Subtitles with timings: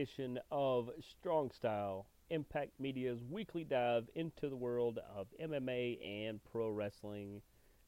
[0.00, 6.70] edition of Strong Style, Impact Media's weekly dive into the world of MMA and pro
[6.70, 7.42] wrestling,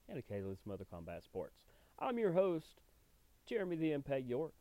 [0.07, 1.55] and occasionally some other combat sports.
[1.97, 2.81] I'm your host,
[3.47, 4.51] Jeremy the Impact York.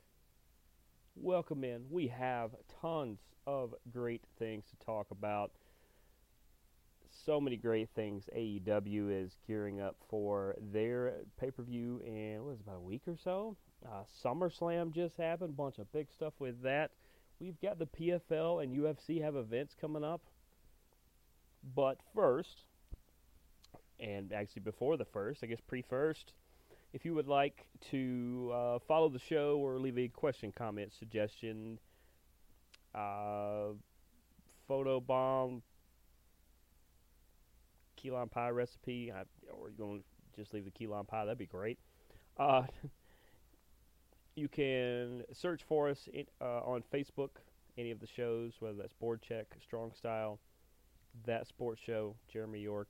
[1.14, 1.84] Welcome in.
[1.90, 5.52] We have tons of great things to talk about.
[7.26, 8.30] So many great things.
[8.34, 12.80] AEW is gearing up for their pay per view in, what is it, about a
[12.80, 13.58] week or so?
[13.84, 16.92] Uh, SummerSlam just happened, bunch of big stuff with that.
[17.42, 20.20] We've got the PFL and UFC have events coming up.
[21.74, 22.62] But first,
[23.98, 26.34] and actually before the first, I guess pre first,
[26.92, 31.80] if you would like to uh, follow the show or leave a question, comment, suggestion,
[32.94, 33.72] uh,
[34.68, 35.62] photo bomb,
[37.96, 41.24] key lime pie recipe, I, or you're going to just leave the key lime pie,
[41.24, 41.80] that'd be great.
[42.38, 42.62] Uh,
[44.34, 47.30] you can search for us in, uh, on Facebook,
[47.76, 50.38] any of the shows, whether that's Board Check, Strong Style,
[51.26, 52.88] That Sports Show, Jeremy York,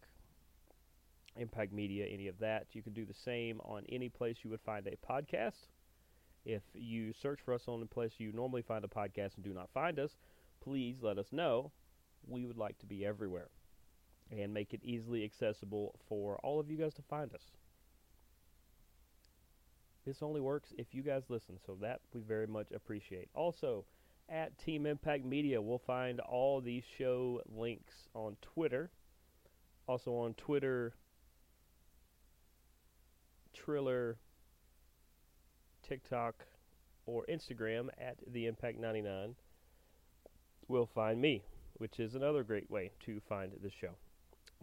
[1.37, 2.67] Impact Media, any of that.
[2.73, 5.69] You can do the same on any place you would find a podcast.
[6.45, 9.53] If you search for us on the place you normally find a podcast and do
[9.53, 10.17] not find us,
[10.63, 11.71] please let us know.
[12.27, 13.49] We would like to be everywhere
[14.31, 17.43] and make it easily accessible for all of you guys to find us.
[20.05, 23.29] This only works if you guys listen, so that we very much appreciate.
[23.35, 23.85] Also,
[24.29, 28.91] at Team Impact Media, we'll find all these show links on Twitter.
[29.87, 30.95] Also on Twitter,
[33.53, 34.17] Triller,
[35.87, 36.47] TikTok,
[37.07, 39.35] or Instagram at the Impact 99
[40.69, 41.43] will find me,
[41.75, 43.91] which is another great way to find the show.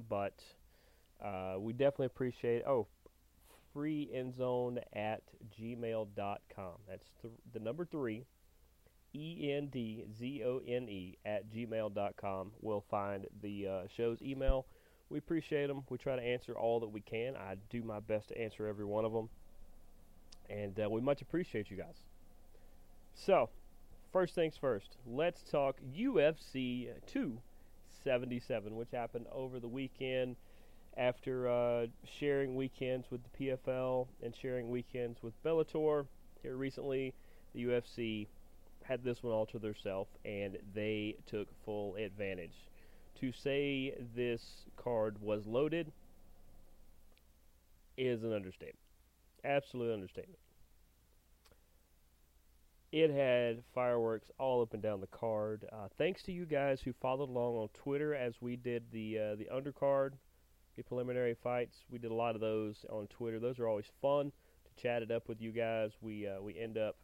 [0.10, 0.42] But
[1.24, 2.64] uh, we definitely appreciate.
[2.66, 2.88] Oh,
[3.80, 5.22] free endzone at
[5.58, 6.74] gmail.com.
[6.86, 8.26] That's th- the number three,
[9.16, 12.52] E N D Z O N E at gmail.com.
[12.60, 14.66] We'll find the uh, show's email.
[15.10, 15.84] We appreciate them.
[15.90, 17.38] We try to answer all that we can.
[17.38, 19.30] I do my best to answer every one of them.
[20.50, 22.04] And uh, we much appreciate you guys.
[23.16, 23.50] So,
[24.12, 30.36] first things first, let's talk UFC 277, which happened over the weekend
[31.00, 31.88] after uh,
[32.20, 36.06] sharing weekends with the PFL and sharing weekends with Bellator.
[36.44, 37.14] Here recently,
[37.56, 38.28] the UFC
[38.84, 42.54] had this one all to themselves, and they took full advantage.
[43.22, 44.42] To say this
[44.76, 45.92] card was loaded
[47.98, 48.78] is an understatement.
[49.46, 50.40] Absolute understatement.
[52.92, 55.66] It had fireworks all up and down the card.
[55.72, 59.36] Uh, thanks to you guys who followed along on Twitter as we did the uh,
[59.36, 60.14] the undercard
[60.80, 61.80] the preliminary fights.
[61.92, 63.38] We did a lot of those on Twitter.
[63.38, 64.32] Those are always fun
[64.64, 65.92] to chat it up with you guys.
[66.00, 66.96] We uh, we end up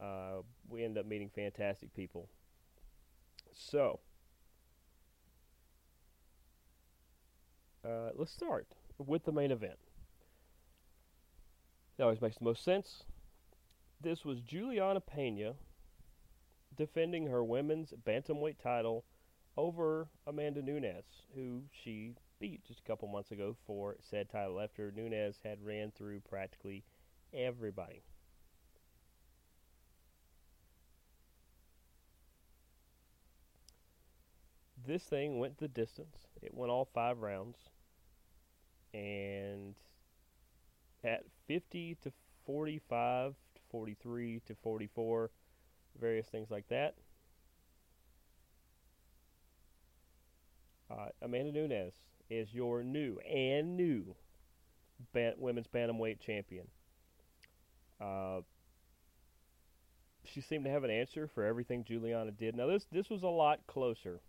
[0.00, 2.28] uh, we end up meeting fantastic people.
[3.52, 3.98] So
[7.84, 9.78] uh, let's start with the main event.
[11.96, 13.02] That always makes the most sense.
[14.00, 15.54] This was Juliana Pena
[16.76, 19.04] defending her women's bantamweight title
[19.56, 24.90] over Amanda Nunes, who she beat just a couple months ago for said title after
[24.90, 26.82] Nunes had ran through practically
[27.32, 28.02] everybody.
[34.84, 36.26] This thing went the distance.
[36.42, 37.58] It went all five rounds.
[38.92, 39.76] And
[41.04, 42.12] at 50 to
[42.44, 45.30] 45 to 43 to 44,
[46.00, 46.96] various things like that.
[50.90, 51.94] Uh, Amanda Nunes
[52.32, 54.14] is your new and new
[55.12, 56.66] ban- women's bantamweight champion.
[58.00, 58.40] Uh,
[60.24, 62.56] she seemed to have an answer for everything Juliana did.
[62.56, 64.20] Now this this was a lot closer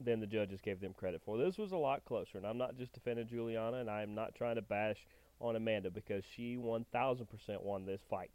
[0.00, 1.38] than the judges gave them credit for.
[1.38, 4.56] This was a lot closer, and I'm not just defending Juliana, and I'm not trying
[4.56, 4.96] to bash
[5.40, 8.30] on Amanda because she 1,000% won this fight.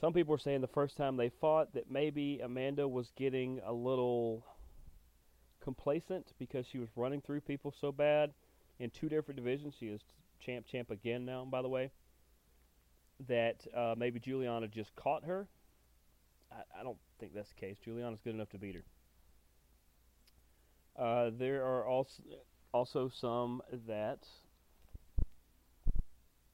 [0.00, 3.72] Some people were saying the first time they fought that maybe Amanda was getting a
[3.72, 4.44] little
[5.62, 8.32] complacent because she was running through people so bad
[8.78, 9.74] in two different divisions.
[9.78, 10.00] She is
[10.44, 11.90] champ, champ again now, by the way.
[13.28, 15.46] That uh, maybe Juliana just caught her.
[16.50, 17.76] I, I, don't think that's the case.
[17.84, 18.84] Juliana's good enough to beat her.
[21.00, 22.22] Uh, there are also
[22.74, 24.26] also some that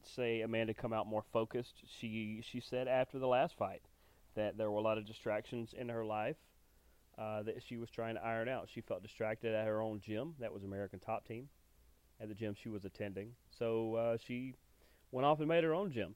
[0.03, 1.73] say Amanda come out more focused.
[1.99, 3.81] She she said after the last fight
[4.35, 6.37] that there were a lot of distractions in her life
[7.19, 8.69] uh, that she was trying to iron out.
[8.73, 10.35] She felt distracted at her own gym.
[10.39, 11.49] That was American Top Team,
[12.21, 13.31] at the gym she was attending.
[13.57, 14.55] So uh, she
[15.11, 16.15] went off and made her own gym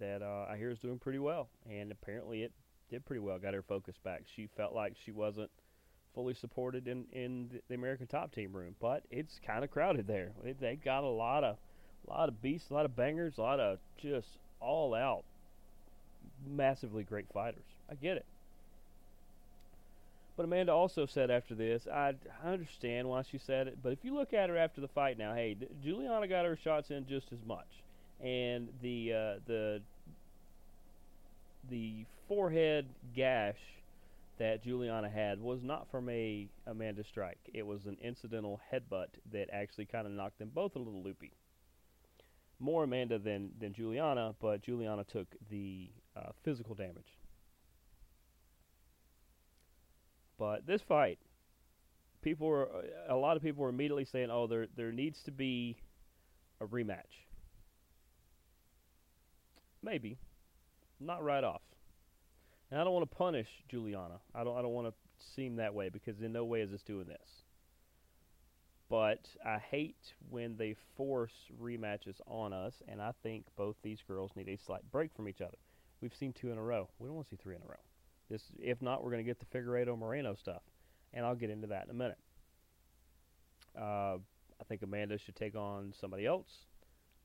[0.00, 2.52] that uh, I hear is doing pretty well, and apparently it
[2.90, 3.38] did pretty well.
[3.38, 4.24] Got her focus back.
[4.34, 5.50] She felt like she wasn't
[6.14, 10.32] fully supported in in the American Top Team room, but it's kind of crowded there.
[10.60, 11.56] They got a lot of
[12.06, 15.24] a lot of beasts, a lot of bangers, a lot of just all out,
[16.46, 17.64] massively great fighters.
[17.90, 18.26] I get it.
[20.36, 22.14] But Amanda also said after this, I,
[22.44, 25.16] I understand why she said it, but if you look at her after the fight
[25.16, 27.68] now, hey, Juliana got her shots in just as much,
[28.20, 29.80] and the uh, the
[31.70, 33.58] the forehead gash
[34.38, 37.38] that Juliana had was not from a Amanda strike.
[37.52, 41.32] It was an incidental headbutt that actually kind of knocked them both a little loopy.
[42.58, 47.18] More Amanda than than Juliana, but Juliana took the uh, physical damage.
[50.38, 51.18] But this fight,
[52.22, 52.68] people were
[53.08, 55.76] a lot of people were immediately saying, "Oh, there there needs to be
[56.60, 57.26] a rematch."
[59.82, 60.18] Maybe,
[60.98, 61.62] not right off.
[62.70, 64.20] And I don't want to punish Juliana.
[64.34, 64.94] I don't I don't want to
[65.36, 67.42] seem that way because in no way is this doing this.
[68.90, 74.30] But I hate when they force rematches on us, and I think both these girls
[74.36, 75.56] need a slight break from each other.
[76.00, 76.88] We've seen two in a row.
[76.98, 77.80] We don't want to see three in a row.
[78.30, 80.62] This, if not, we're going to get the Figueiredo Moreno stuff,
[81.12, 82.18] and I'll get into that in a minute.
[83.78, 84.18] Uh,
[84.60, 86.48] I think Amanda should take on somebody else.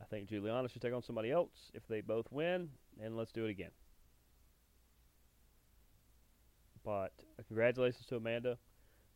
[0.02, 1.72] I think Juliana should take on somebody else.
[1.74, 2.70] If they both win,
[3.00, 3.72] then let's do it again.
[6.84, 8.58] But uh, congratulations to Amanda.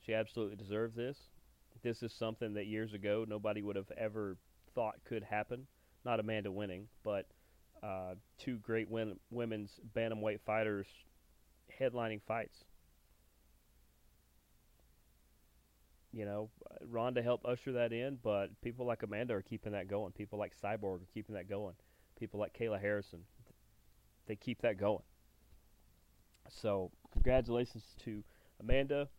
[0.05, 1.17] She absolutely deserves this.
[1.81, 4.37] This is something that years ago nobody would have ever
[4.75, 5.67] thought could happen.
[6.05, 7.25] Not Amanda winning, but
[7.81, 10.87] uh, two great win- women's bantamweight fighters
[11.79, 12.65] headlining fights.
[16.11, 16.49] You know,
[16.87, 20.11] Ronda helped usher that in, but people like Amanda are keeping that going.
[20.11, 21.73] People like Cyborg are keeping that going.
[22.19, 23.21] People like Kayla Harrison,
[24.27, 25.03] they keep that going.
[26.49, 28.23] So, congratulations to
[28.59, 29.09] Amanda.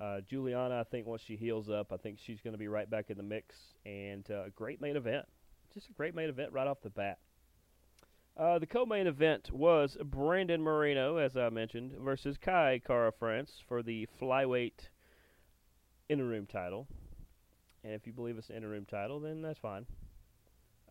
[0.00, 2.88] Uh, Juliana, I think once she heals up, I think she's going to be right
[2.88, 3.56] back in the mix.
[3.84, 5.26] And uh, a great main event.
[5.72, 7.18] Just a great main event right off the bat.
[8.36, 14.08] Uh, the co-main event was Brandon Moreno, as I mentioned, versus Kai Kara-France for the
[14.20, 14.88] flyweight
[16.08, 16.88] interim title.
[17.84, 19.86] And if you believe it's an interim title, then that's fine.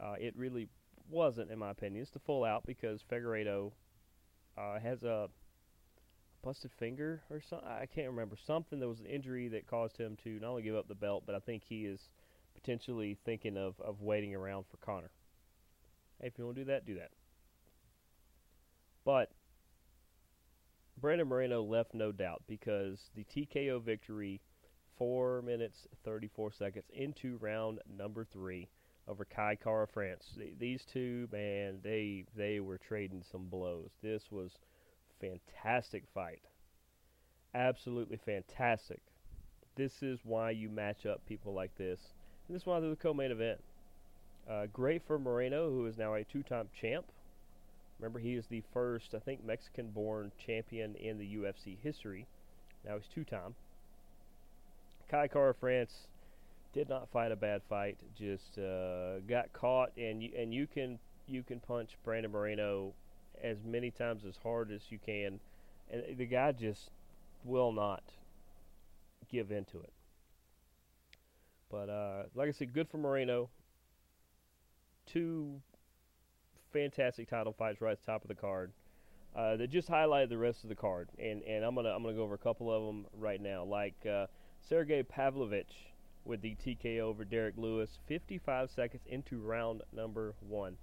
[0.02, 0.70] Uh, it really
[1.10, 2.02] wasn't, in my opinion.
[2.02, 3.74] It's the full out because Figueiredo
[4.58, 5.28] uh, has a
[6.42, 7.68] busted finger or something.
[7.68, 8.38] I can't remember.
[8.48, 11.24] Something that was an injury that caused him to not only give up the belt,
[11.26, 12.00] but I think he is
[12.54, 15.12] potentially thinking of, of waiting around for Connor.
[16.22, 17.12] Hey, if you want to do that, do that.
[19.06, 19.32] But
[21.00, 24.42] Brandon Moreno left no doubt because the TKO victory,
[24.98, 28.70] four minutes thirty four seconds into round number three
[29.08, 30.38] over Kai Kara-France.
[30.58, 33.90] These two, man, they they were trading some blows.
[34.02, 34.60] This was
[35.20, 36.42] fantastic fight.
[37.54, 39.02] Absolutely fantastic.
[39.76, 42.14] This is why you match up people like this.
[42.48, 43.60] And this is why they're the co-main event.
[44.50, 47.06] Uh, great for Moreno, who is now a two-time champ.
[48.04, 52.28] Remember, he is the first, I think, Mexican-born champion in the UFC history.
[52.86, 53.56] Now he's two-time.
[55.10, 56.08] Kai Kara-France
[56.74, 57.98] did not fight a bad fight.
[58.14, 62.92] Just uh, got caught, and you, and you can you can punch Brandon Moreno
[63.42, 65.40] as many times as hard as you can,
[65.90, 66.90] and the guy just
[67.46, 68.04] will not
[69.32, 69.94] give into it.
[71.72, 73.50] But uh, like I said, good for Moreno.
[75.06, 75.62] Two
[76.74, 78.72] fantastic title fights right at the top of the card.
[79.36, 82.16] Uh, that just highlighted the rest of the card, and, and I'm gonna I'm gonna
[82.16, 83.64] go over a couple of them right now.
[83.64, 84.28] Like uh,
[84.70, 85.74] Sergey Pavlovich
[86.24, 90.78] with the TKO over Derrick Lewis, 55 seconds into round number one.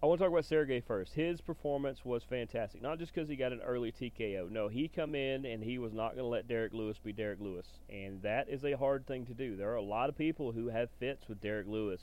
[0.00, 1.14] I want to talk about Sergey first.
[1.14, 4.48] His performance was fantastic, not just because he got an early TKO.
[4.48, 7.40] No, he come in and he was not going to let Derrick Lewis be Derrick
[7.40, 9.56] Lewis, and that is a hard thing to do.
[9.56, 12.02] There are a lot of people who have fits with Derrick Lewis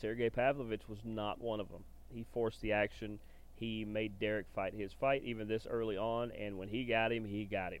[0.00, 1.84] Sergey Pavlovich was not one of them.
[2.14, 3.18] He forced the action.
[3.56, 7.24] He made Derrick fight his fight even this early on, and when he got him,
[7.24, 7.80] he got him.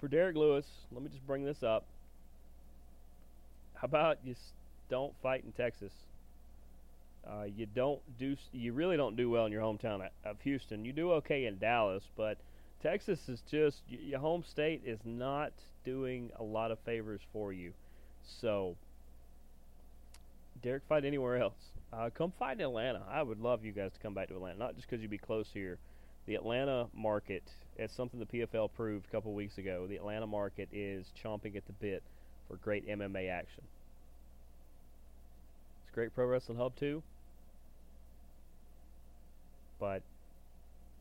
[0.00, 1.84] For Derrick Lewis, let me just bring this up.
[3.74, 4.34] How about you
[4.90, 5.92] don't fight in Texas?
[7.26, 8.36] Uh, you don't do.
[8.52, 10.84] You really don't do well in your hometown of Houston.
[10.84, 12.38] You do okay in Dallas, but
[12.82, 15.52] Texas is just your home state is not
[15.84, 17.72] doing a lot of favors for you.
[18.40, 18.76] So
[20.62, 21.54] Derrick fight anywhere else.
[21.92, 23.02] Uh, come fight in Atlanta.
[23.08, 25.18] I would love you guys to come back to Atlanta, not just because you'd be
[25.18, 25.78] close here.
[26.26, 27.44] The Atlanta market,
[27.76, 29.86] it's something the PFL proved a couple weeks ago.
[29.86, 32.02] The Atlanta market is chomping at the bit
[32.48, 33.62] for great MMA action.
[35.84, 37.02] It's great pro wrestling hub too.
[39.78, 40.02] but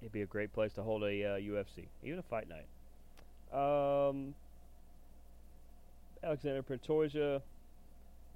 [0.01, 2.67] it'd be a great place to hold a uh, UFC, even a fight night.
[3.53, 4.33] Um,
[6.23, 7.41] Alexander Pantoja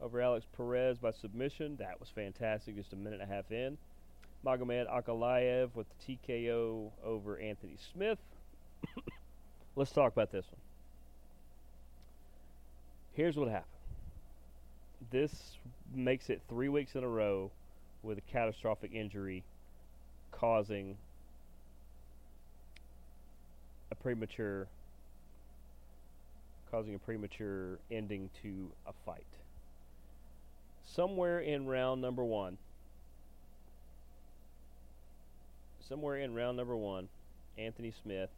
[0.02, 1.76] over Alex Perez by submission.
[1.78, 2.76] That was fantastic.
[2.76, 3.78] Just a minute and a half in.
[4.46, 8.20] Magomed Ankalaev with the TKO over Anthony Smith.
[9.76, 10.62] Let's talk about this one.
[13.14, 13.66] Here's what happened.
[15.12, 15.58] This
[15.94, 17.52] makes it three weeks in a row
[18.04, 19.44] with a catastrophic injury
[20.32, 20.96] causing
[23.92, 24.68] a premature
[26.72, 29.39] causing a premature ending to a fight.
[30.96, 32.58] Somewhere in round number 1
[35.90, 37.08] somewhere in round number 1
[37.58, 38.30] Anthony Smith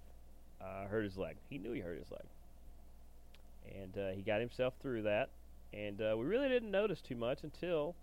[0.62, 1.36] uh, hurt his leg.
[1.50, 2.24] He knew he hurt his leg.
[3.75, 5.29] And uh, he got himself through that.
[5.74, 7.96] And uh, we really didn't notice too much until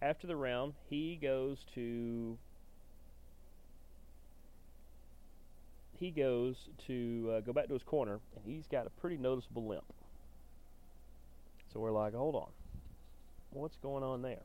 [0.00, 2.36] after the round, he goes to
[5.98, 6.56] he goes
[6.88, 9.84] to uh, go back to his corner, and he's got a pretty noticeable limp.
[11.72, 12.48] So we're like, hold on,
[13.52, 14.42] what's going on there?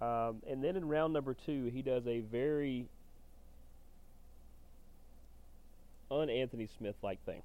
[0.00, 2.86] Um, and then in round number two, he does a very
[6.10, 7.42] un Anthony Smith like thing.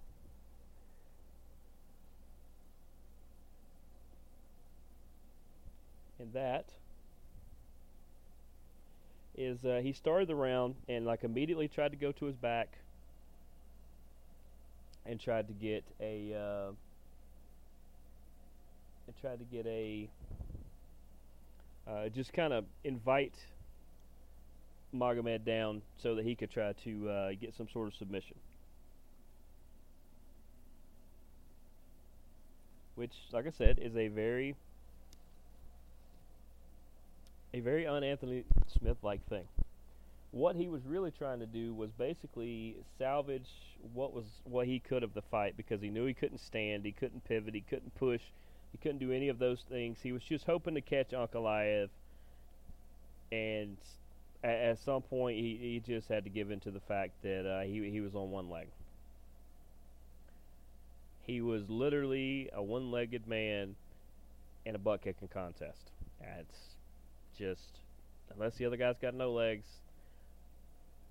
[6.19, 6.65] And that
[9.35, 12.77] is uh, he started the round and like immediately tried to go to his back
[15.05, 16.71] and tried to get a uh,
[19.07, 20.09] and tried to get a
[21.87, 23.33] uh, just kind of invite
[24.95, 28.35] Magomed down so that he could try to uh, get some sort of submission.
[32.95, 34.55] Which, like I said, is a very
[37.55, 38.43] a very un Anthony
[38.79, 39.45] Smith like thing.
[40.31, 43.49] What he was really trying to do was basically salvage
[43.93, 46.91] what was what he could of the fight because he knew he couldn't stand, he
[46.91, 48.21] couldn't pivot, he couldn't push,
[48.73, 49.99] he couldn't do any of those things.
[50.03, 51.87] He was just hoping to catch Ankalaev,
[53.31, 53.77] and
[54.43, 57.47] at, at some point he, he just had to give in to the fact that
[57.49, 58.67] uh, he he was on one leg.
[61.25, 63.75] He was literally a one-legged man
[64.65, 65.91] in a butt kicking contest.
[66.19, 66.75] That's
[67.37, 67.79] just
[68.33, 69.65] unless the other guy's got no legs,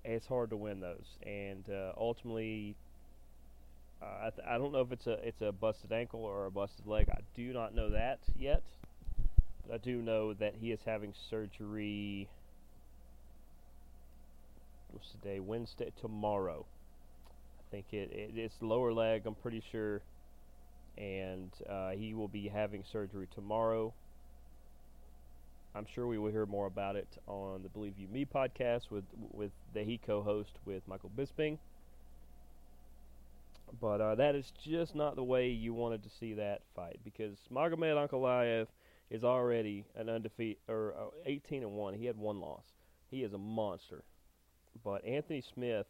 [0.03, 1.17] it's hard to win those.
[1.25, 2.75] And uh, ultimately,
[4.03, 6.85] I, th- I don't know if it's a it's a busted ankle or a busted
[6.87, 7.07] leg.
[7.11, 8.63] I do not know that yet,
[9.65, 12.29] but I do know that he is having surgery.
[14.91, 15.39] What's today?
[15.39, 16.65] Wednesday tomorrow.
[17.59, 19.23] I think it, it it's lower leg.
[19.25, 20.01] I'm pretty sure,
[20.97, 23.93] and uh, he will be having surgery tomorrow.
[25.75, 29.05] I'm sure we will hear more about it on the Believe You Me podcast with
[29.31, 31.57] with the he co-host with Michael Bisping.
[33.79, 37.37] But uh, that is just not the way you wanted to see that fight because
[37.51, 38.67] Magomed Ankalaev
[39.09, 41.93] is already an undefeated or uh, 18 and one.
[41.93, 42.65] He had one loss.
[43.09, 44.03] He is a monster.
[44.83, 45.87] But Anthony Smith,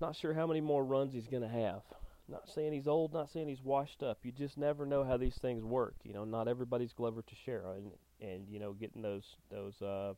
[0.00, 1.82] not sure how many more runs he's going to have.
[2.28, 4.18] Not saying he's old, not saying he's washed up.
[4.22, 5.96] You just never know how these things work.
[6.04, 7.90] You know, not everybody's Glover Teixeira, and
[8.20, 10.14] and you know, getting those those uh,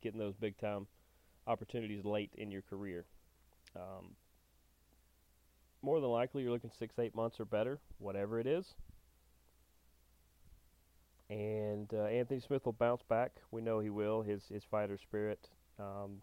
[0.00, 0.86] getting those big time
[1.46, 3.04] opportunities late in your career.
[3.74, 4.14] Um,
[5.82, 8.74] more than likely, you're looking six eight months or better, whatever it is.
[11.28, 13.32] And uh, Anthony Smith will bounce back.
[13.50, 14.22] We know he will.
[14.22, 15.48] His his fighter spirit.
[15.78, 16.22] Um,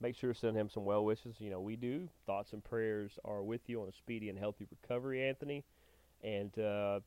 [0.00, 1.36] make sure to send him some well wishes.
[1.38, 2.08] You know, we do.
[2.26, 5.64] Thoughts and prayers are with you on a speedy and healthy recovery, Anthony.
[6.22, 7.00] And uh,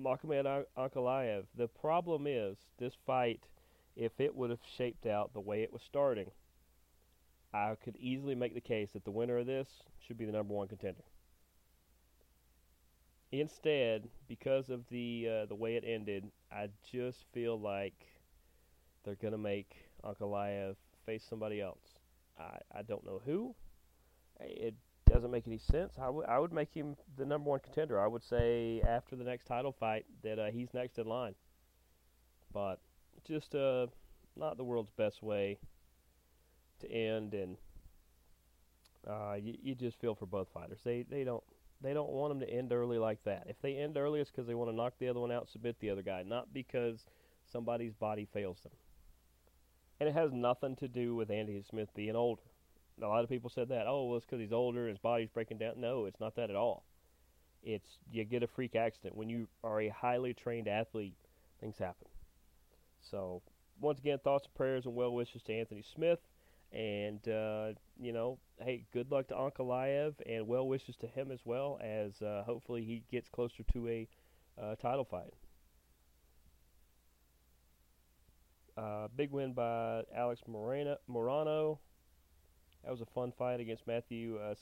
[0.00, 3.40] Magomed Ankalaev, the problem is this fight,
[3.96, 6.30] if it would have shaped out the way it was starting,
[7.54, 9.68] I could easily make the case that the winner of this
[10.04, 11.04] should be the number one contender.
[13.30, 17.94] Instead, because of the uh, the way it ended, I just feel like
[19.04, 20.74] they're gonna make Ankalaev
[21.06, 22.00] face somebody else.
[22.38, 23.54] I, I don't know who.
[24.40, 24.74] It
[25.08, 25.94] doesn't make any sense.
[25.96, 28.00] I, w- I would make him the number one contender.
[28.00, 31.36] I would say after the next title fight that uh, he's next in line.
[32.52, 32.80] But
[33.24, 33.86] just uh,
[34.36, 35.58] not the world's best way
[36.84, 37.56] to end, and
[39.08, 40.78] uh, you, you just feel for both fighters.
[40.84, 41.42] They they don't
[41.80, 43.46] they don't want them to end early like that.
[43.48, 45.76] If they end early, it's because they want to knock the other one out, submit
[45.80, 47.04] the other guy, not because
[47.50, 48.72] somebody's body fails them.
[50.00, 52.42] And it has nothing to do with Andy Smith being older.
[53.02, 53.86] A lot of people said that.
[53.86, 55.74] Oh, well, it's because he's older, his body's breaking down.
[55.78, 56.84] No, it's not that at all.
[57.62, 61.14] It's you get a freak accident when you are a highly trained athlete
[61.60, 62.08] things happen.
[63.00, 63.42] So,
[63.80, 66.18] once again, thoughts and prayers and well wishes to Anthony Smith.
[66.74, 67.68] And, uh,
[68.00, 72.20] you know, hey, good luck to Ankalaev and well wishes to him as well as
[72.20, 74.08] uh, hopefully he gets closer to a
[74.60, 75.34] uh, title fight.
[78.76, 81.78] Uh, big win by Alex Morono.
[82.82, 84.54] That was a fun fight against Matthew uh.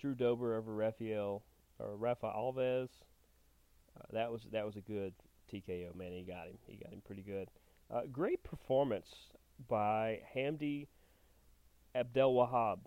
[0.00, 1.44] Drew Dober over Rafael
[1.78, 2.88] or Rafa Alves.
[3.96, 5.14] Uh, that was that was a good
[5.52, 6.10] TKO man.
[6.12, 6.58] He got him.
[6.66, 7.48] He got him pretty good.
[7.88, 9.30] Uh, great performance
[9.68, 10.86] by Hamdi
[11.94, 12.78] Abdel Wahab.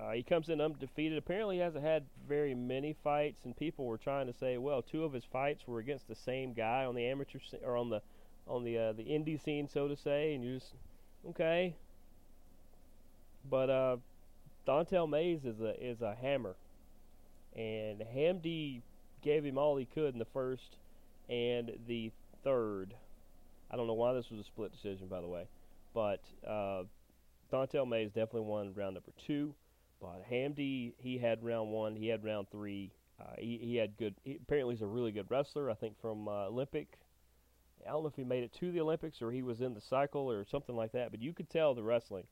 [0.00, 1.18] Uh, he comes in undefeated.
[1.18, 5.02] Apparently, he hasn't had very many fights, and people were trying to say, well, two
[5.02, 8.00] of his fights were against the same guy on the amateur or on the
[8.46, 10.72] on the uh, the indie scene, so to say, and you just
[11.30, 11.74] okay.
[13.48, 13.96] But uh,
[14.66, 16.54] Don'Tale Mayes is a is a hammer,
[17.56, 18.82] and Hamdi
[19.22, 20.76] gave him all he could in the first
[21.28, 22.12] and the
[22.44, 22.94] third.
[23.70, 25.46] I don't know why this was a split decision, by the way,
[25.94, 26.84] but uh,
[27.50, 29.54] Don'Tale Mayes definitely won round number two.
[30.00, 32.92] But Hamdi, he had round one, he had round three.
[33.20, 34.14] Uh, he, he had good.
[34.22, 35.70] He, apparently, he's a really good wrestler.
[35.70, 36.98] I think from uh, Olympic.
[37.86, 39.80] I don't know if he made it to the Olympics or he was in the
[39.80, 41.10] cycle or something like that.
[41.10, 42.24] But you could tell the wrestling,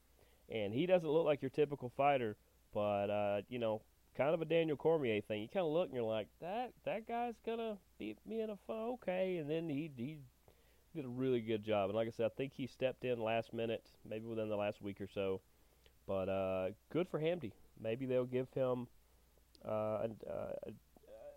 [0.48, 2.36] and he doesn't look like your typical fighter.
[2.72, 3.82] But uh, you know,
[4.16, 5.42] kind of a Daniel Cormier thing.
[5.42, 8.56] You kind of look and you're like, that that guy's gonna beat me in a
[8.66, 9.38] fight, okay.
[9.38, 10.18] And then he he
[10.96, 11.90] did a really good job.
[11.90, 14.82] And like I said, I think he stepped in last minute, maybe within the last
[14.82, 15.40] week or so
[16.06, 17.52] but uh, good for Hamdi.
[17.80, 18.86] Maybe they'll give him
[19.66, 20.70] uh, an, uh,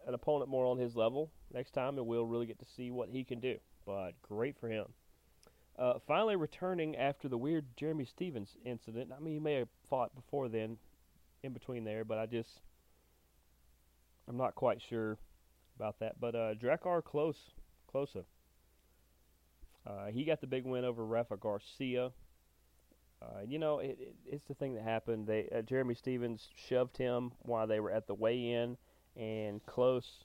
[0.07, 3.09] an opponent more on his level next time, and we'll really get to see what
[3.09, 3.57] he can do.
[3.85, 4.85] But great for him.
[5.77, 9.11] Uh, finally, returning after the weird Jeremy Stephens incident.
[9.15, 10.77] I mean, he may have fought before then,
[11.41, 12.59] in between there, but I just
[14.27, 15.17] I'm not quite sure
[15.77, 16.19] about that.
[16.19, 17.37] But uh, Drakkar Close,
[17.91, 18.25] Klose.
[19.85, 22.11] Uh, he got the big win over Rafa Garcia.
[23.21, 25.27] Uh, you know, it, it, it's the thing that happened.
[25.27, 28.77] They uh, Jeremy Stephens shoved him while they were at the weigh-in,
[29.17, 30.23] and Klose,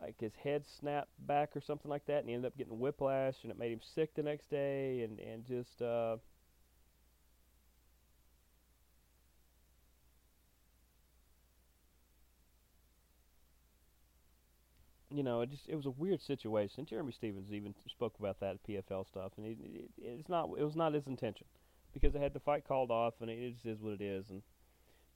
[0.00, 3.36] like his head snapped back or something like that, and he ended up getting whiplash,
[3.42, 5.80] and it made him sick the next day, and and just.
[15.18, 16.86] You know, it just it was a weird situation.
[16.86, 20.76] Jeremy Stephens even spoke about that PFL stuff, and it, it, it's not it was
[20.76, 21.44] not his intention
[21.92, 24.30] because they had the fight called off, and it just is what it is.
[24.30, 24.42] And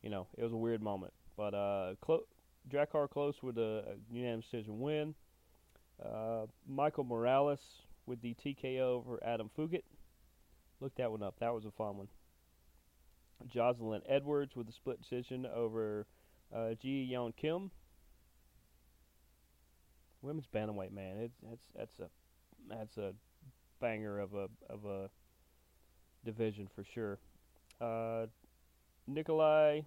[0.02, 1.12] you know, it was a weird moment.
[1.36, 2.26] But uh, Clo-
[2.68, 5.14] Klose with a, a unanimous decision win.
[6.04, 7.60] Uh, Michael Morales
[8.06, 9.84] with the TKO over Adam Fugit.
[10.80, 11.36] Look that one up.
[11.38, 12.08] That was a fun one.
[13.46, 16.08] Jocelyn Edwards with a split decision over
[16.52, 17.70] uh, Ji Yeon Kim.
[20.22, 22.08] Women's bantamweight, man, it's that's that's a
[22.68, 23.12] that's a
[23.80, 25.10] banger of a of a
[26.24, 27.18] division for sure.
[27.80, 28.26] Uh,
[29.10, 29.84] Nicolae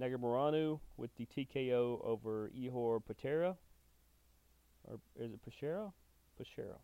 [0.00, 3.56] Negumereanu with the TKO over Ihor Patera.
[4.84, 5.92] Or is it Pachero?
[6.40, 6.78] Pachero.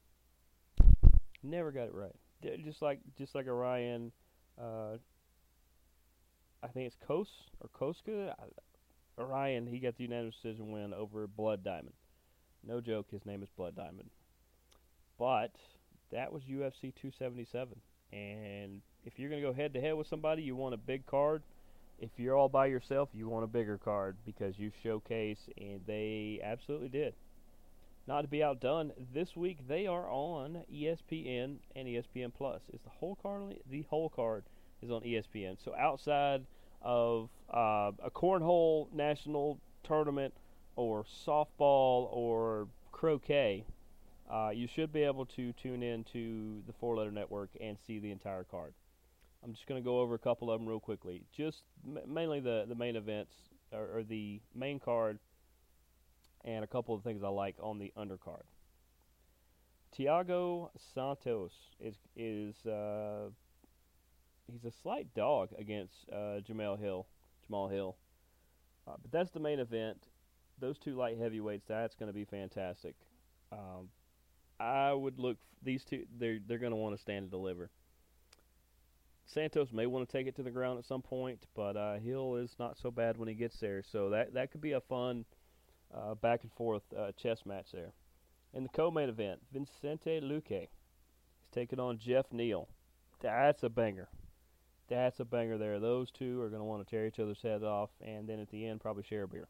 [1.43, 2.14] Never got it right.
[2.43, 4.12] D- just like just like Orion,
[4.61, 4.97] uh,
[6.62, 7.29] I think it's Kos
[7.61, 8.35] or Koska.
[9.18, 11.94] Orion, he got the unanimous decision win over Blood Diamond.
[12.66, 14.11] No joke, his name is Blood Diamond.
[15.18, 15.53] But
[16.11, 17.81] that was UFC 277.
[18.12, 21.07] And if you're going to go head to head with somebody, you want a big
[21.07, 21.42] card.
[21.98, 26.40] If you're all by yourself, you want a bigger card because you showcase, and they
[26.42, 27.14] absolutely did.
[28.07, 32.61] Not to be outdone, this week they are on ESPN and ESPN Plus.
[32.72, 33.57] Is the whole card?
[33.70, 34.44] The whole card
[34.83, 35.57] is on ESPN.
[35.64, 36.44] So outside
[36.85, 40.35] of uh, a cornhole national tournament
[40.77, 43.64] or softball or croquet,
[44.31, 47.99] uh, you should be able to tune in to the Four Letter Network and see
[47.99, 48.75] the entire card.
[49.42, 51.23] I'm just going to go over a couple of them real quickly.
[51.37, 53.35] Just m- mainly the, the main events,
[53.73, 55.18] or, or, the main card,
[56.44, 58.44] and a couple of things I like on the undercard.
[59.97, 63.29] Thiago Santos is is uh,
[64.50, 67.07] he's a slight dog against uh, Jamal Hill.
[67.46, 67.96] Jamal Hill,
[68.88, 70.09] uh, but that's the main event.
[70.59, 72.94] Those two light heavyweights, that's going to be fantastic.
[73.52, 73.88] Um,
[74.59, 76.04] I would look these two.
[76.18, 77.70] They're they're going to want to stand and deliver.
[79.26, 82.37] Santos may want to take it to the ground at some point, but uh, Hill
[82.37, 83.83] is not so bad when he gets there.
[83.83, 85.24] So that that could be a fun
[85.94, 87.92] uh, back and forth uh, chess match there.
[88.52, 92.68] In the co-main event, Vicente Luque is taking on Geoff Neal.
[93.20, 94.09] That's a banger.
[94.88, 95.81] That's a banger there.
[95.81, 98.51] Those two are going to want to tear each other's heads off, and then at
[98.51, 99.49] the end probably share a beer.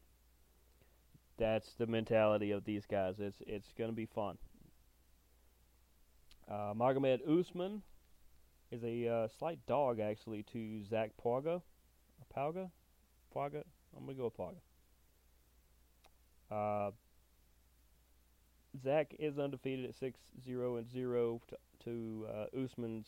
[1.37, 3.15] that's the mentality of these guys.
[3.19, 4.37] It's it's going to be fun.
[6.49, 7.81] Uh, Magomed Usman
[8.71, 11.61] is a uh, slight dog actually to Zac Pauga.
[12.35, 12.69] Pauga?
[13.35, 13.63] Pauga?
[13.95, 14.61] I'm going to go with Pauga.
[16.51, 16.91] Uh,
[18.83, 23.07] Zac is undefeated at 6 0 and 0 to, to uh, Usman's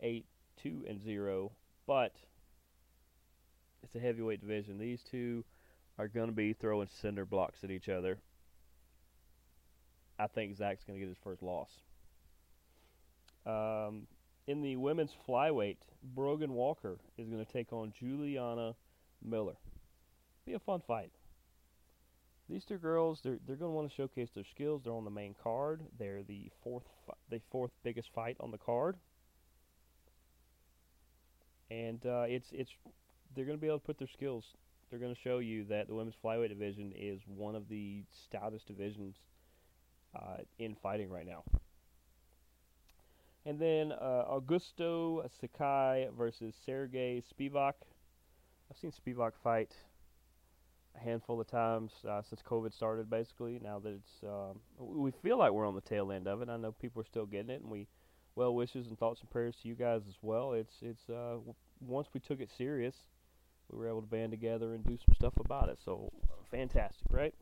[0.00, 0.24] 8
[0.62, 1.52] 2 and 0,
[1.86, 2.14] but
[3.82, 4.78] it's a heavyweight division.
[4.78, 5.44] These two
[5.98, 8.18] are going to be throwing cinder blocks at each other.
[10.18, 11.70] I think Zac's going to get his first loss.
[13.46, 14.06] Um,
[14.46, 15.78] in the women's flyweight,
[16.14, 18.74] Brogan Walker is going to take on Juliana
[19.22, 19.56] Miller.
[20.46, 21.10] Be a fun fight.
[22.48, 24.82] These two girls, they're they're going to want to showcase their skills.
[24.84, 25.80] They're on the main card.
[25.98, 28.96] They're the fourth fi- the fourth biggest fight on the card,
[31.74, 32.70] and uh, it's it's
[33.34, 34.44] they're going to be able to put their skills.
[34.90, 38.66] They're going to show you that the women's flyweight division is one of the stoutest
[38.66, 39.16] divisions
[40.14, 41.42] uh, in fighting right now.
[43.46, 47.74] And then uh, Augusto Sakai versus Serghei Spivac.
[48.70, 49.72] I've seen Spivac fight
[50.96, 53.60] a handful of times uh, since COVID started, basically.
[53.62, 56.48] Now that it's, um, we feel like we're on the tail end of it.
[56.48, 57.86] I know people are still getting it, and we,
[58.34, 60.52] well wishes and thoughts and prayers to you guys as well.
[60.52, 61.36] It's, it's, uh,
[61.86, 62.94] once we took it serious,
[63.70, 65.78] we were able to band together and do some stuff about it.
[65.84, 66.12] So,
[66.50, 67.34] fantastic, right?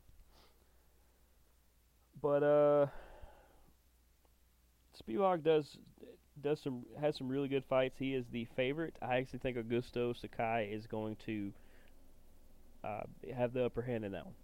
[2.21, 2.87] But, uh,
[4.97, 5.77] Spivac does
[6.41, 7.95] does some has some really good fights.
[7.97, 8.95] He is the favorite.
[9.01, 11.51] I actually think Augusto Sakai is going to
[12.83, 13.03] uh,
[13.35, 14.35] have the upper hand in that one.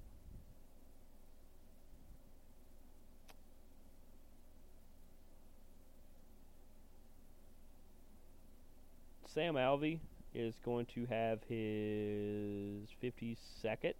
[9.34, 10.00] Sam Alvey
[10.34, 13.94] is going to have his 52nd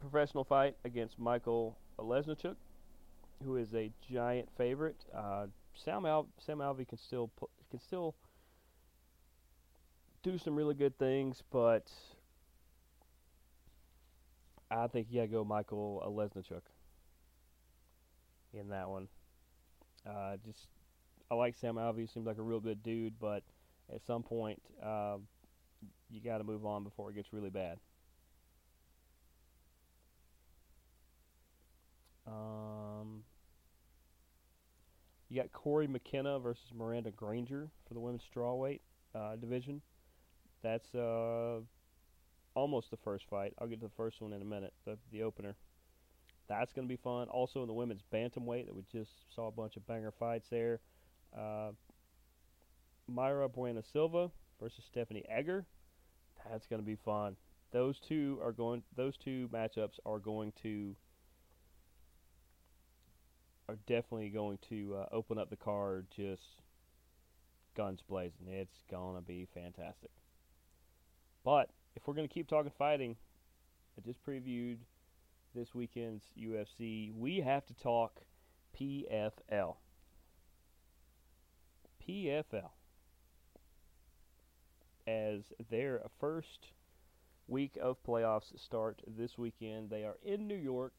[0.00, 2.56] professional fight against Michael Lesnichuk,
[3.44, 5.04] who is a giant favorite.
[5.14, 7.30] Uh, Sam Al- Sam Alvey can still
[7.70, 8.16] can still
[10.24, 11.88] do some really good things, but
[14.72, 16.62] I think you gotta go Michael Lesnichuk
[18.52, 19.06] in that one.
[20.04, 20.66] Uh, just
[21.30, 23.44] I like Sam Alvey; seems like a real good dude, but
[23.92, 25.16] at some point uh,
[26.10, 27.78] you got to move on before it gets really bad.
[32.26, 33.24] Um,
[35.28, 38.80] you got Cory McKenna versus Miranda Granger for the women's strawweight
[39.14, 39.82] uh, division.
[40.62, 41.60] That's uh,
[42.54, 43.52] almost the first fight.
[43.58, 44.72] I'll get to the first one in a minute.
[44.86, 45.56] The the opener.
[46.48, 47.28] That's going to be fun.
[47.28, 50.80] Also in the women's bantamweight, that we just saw a bunch of banger fights there.
[51.36, 51.70] Uh,
[53.10, 55.66] Mayra Bueno Silva versus Stephanie Egger.
[56.50, 57.36] That's going to be fun.
[57.72, 58.82] Those two are going.
[58.96, 60.94] Those two matchups are going to
[63.68, 66.42] are definitely going to uh, open up the card just
[67.76, 68.46] guns blazing.
[68.48, 70.10] It's gonna be fantastic.
[71.44, 73.16] But if we're gonna keep talking fighting,
[73.98, 74.78] I just previewed
[75.54, 77.12] this weekend's UFC.
[77.14, 78.20] We have to talk
[78.78, 79.76] PFL.
[82.06, 82.70] PFL.
[85.06, 86.68] As their first
[87.46, 90.94] week of playoffs start this weekend, they are in New York.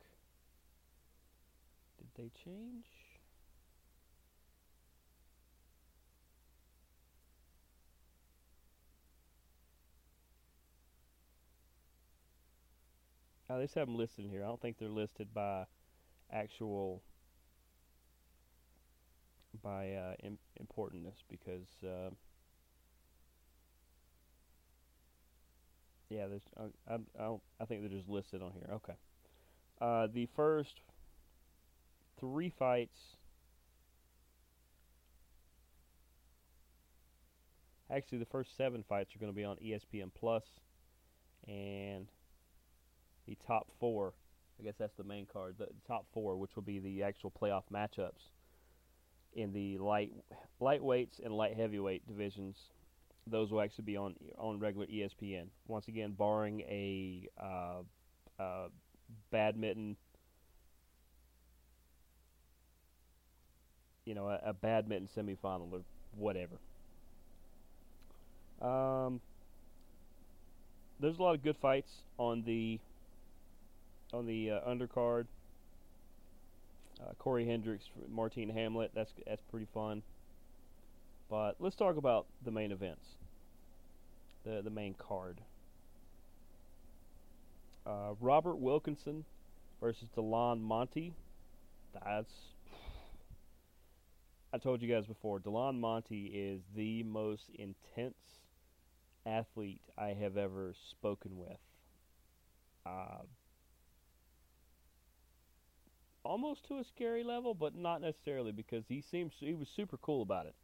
[1.97, 2.85] Did they change?
[13.49, 14.43] Oh, they just have them listed here.
[14.43, 15.65] I don't think they're listed by
[16.31, 17.01] actual
[19.63, 22.09] by uh, Im- importantness because uh,
[26.09, 28.69] yeah, there's I, I, don't, I think they're just listed on here.
[28.75, 28.93] Okay,
[29.81, 30.81] uh, the first
[32.19, 32.99] three fights.
[37.91, 40.43] Actually, the first seven fights are going to be on ESPN Plus,
[41.47, 42.07] and
[43.27, 44.13] the top four.
[44.59, 45.55] I guess that's the main card.
[45.57, 48.31] The top four, which will be the actual playoff matchups
[49.33, 50.13] in the light
[50.61, 52.57] lightweights and light heavyweight divisions.
[53.27, 55.47] Those will actually be on on regular ESPN.
[55.67, 57.81] Once again, barring a uh,
[58.41, 58.67] uh,
[59.31, 59.95] badminton,
[64.05, 65.81] you know, a, a badminton semifinal or
[66.15, 66.55] whatever.
[68.61, 69.21] Um,
[70.99, 72.79] there's a lot of good fights on the
[74.13, 75.25] on the uh, undercard.
[77.01, 78.91] Uh, Corey Hendricks, Marthin Hamlet.
[78.93, 80.03] That's that's pretty fun.
[81.29, 83.05] But let's talk about the main events.
[84.43, 85.41] The the main card.
[87.85, 89.25] Uh, Robert Wilkinson
[89.79, 91.13] versus Delan Monte.
[91.93, 92.31] That's.
[94.53, 98.15] I told you guys before, Delan Monte is the most intense
[99.25, 101.57] athlete I have ever spoken with.
[102.85, 103.23] Uh,
[106.23, 110.21] almost to a scary level, but not necessarily because he seems he was super cool
[110.21, 110.55] about it.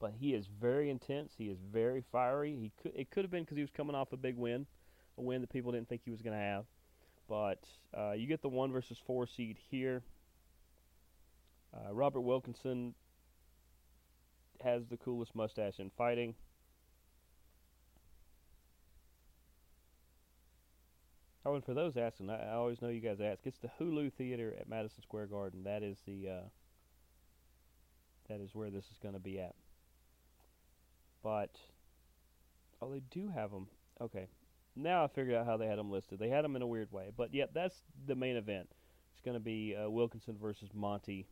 [0.00, 1.32] But he is very intense.
[1.36, 2.56] He is very fiery.
[2.56, 4.66] He could it could have been because he was coming off a big win,
[5.16, 6.64] a win that people didn't think he was going to have.
[7.28, 7.64] But
[7.96, 10.02] uh, you get the one versus four seed here.
[11.74, 12.94] Uh, Robert Wilkinson
[14.62, 16.34] has the coolest mustache in fighting.
[21.44, 23.40] Oh, and for those asking, I, I always know you guys ask.
[23.44, 25.64] It's the Hulu Theater at Madison Square Garden.
[25.64, 26.48] That is the uh,
[28.28, 29.54] that is where this is going to be at.
[31.22, 31.50] But
[32.80, 33.66] oh, they do have them.
[34.00, 34.28] Okay,
[34.76, 36.18] now I figured out how they had them listed.
[36.18, 38.68] They had them in a weird way, but yeah, that's the main event.
[39.12, 41.26] It's going to be uh, Wilkinson versus Monte.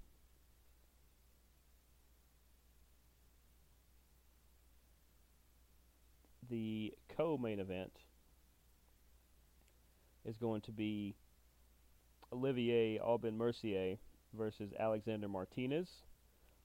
[6.49, 7.92] The co-main event
[10.25, 11.16] is going to be
[12.33, 13.96] Olivier Aubin Mercier
[14.37, 15.88] versus Alexander Martinez.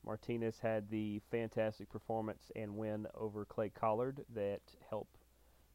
[0.06, 5.18] Martinez had the fantastic performance and win over Clay Collard that helped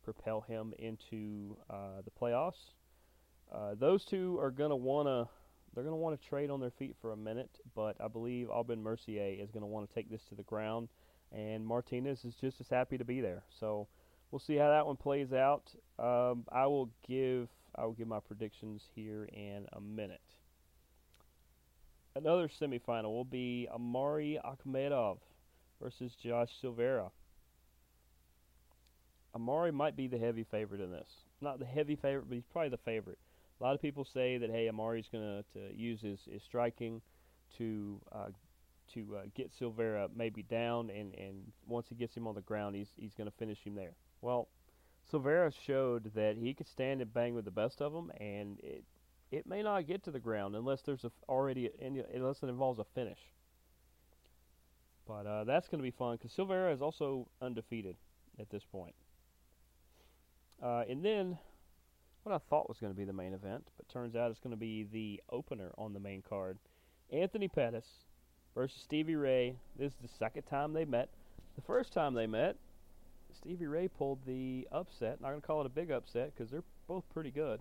[0.02, 2.72] propel him into uh, the playoffs.
[3.52, 5.28] Uh, those two are going to want to
[5.74, 9.36] they're want to trade on their feet for a minute, but I believe Aubin Mercier
[9.38, 10.88] is going to want to take this to the ground,
[11.32, 13.42] and Martinez is just as happy to be there.
[13.60, 13.86] So
[14.30, 15.70] we'll see how that one plays out.
[15.98, 20.22] Um, I will give I will give my predictions here in a minute.
[22.16, 25.18] Another semifinal will be Amari Akhmedov
[25.82, 27.10] versus Josh Silveira.
[29.34, 31.10] Amari might be the heavy favorite in this.
[31.42, 33.18] Not the heavy favorite, but he's probably the favorite.
[33.60, 37.02] A lot of people say that hey, Amari's going to use his, his striking
[37.58, 38.28] to uh,
[38.94, 42.76] to uh, get Silveira maybe down, and, and once he gets him on the ground,
[42.76, 43.92] he's he's going to finish him there.
[44.22, 44.48] Well,
[45.10, 48.84] Silveira showed that he could stand and bang with the best of them, and it
[49.30, 51.70] it may not get to the ground unless there's a already
[52.14, 53.18] unless it involves a finish.
[55.06, 57.96] But uh, that's going to be fun because Silveira is also undefeated
[58.40, 58.94] at this point.
[60.62, 61.38] Uh, and then
[62.22, 64.50] what I thought was going to be the main event, but turns out it's going
[64.52, 66.58] to be the opener on the main card.
[67.12, 67.86] Anthony Pettis
[68.54, 69.54] versus Stevie Ray.
[69.78, 71.08] This is the second time they met.
[71.54, 72.56] The first time they met,
[73.32, 75.20] Stevie Ray pulled the upset.
[75.20, 77.60] Not going to call it a big upset because they're both pretty good.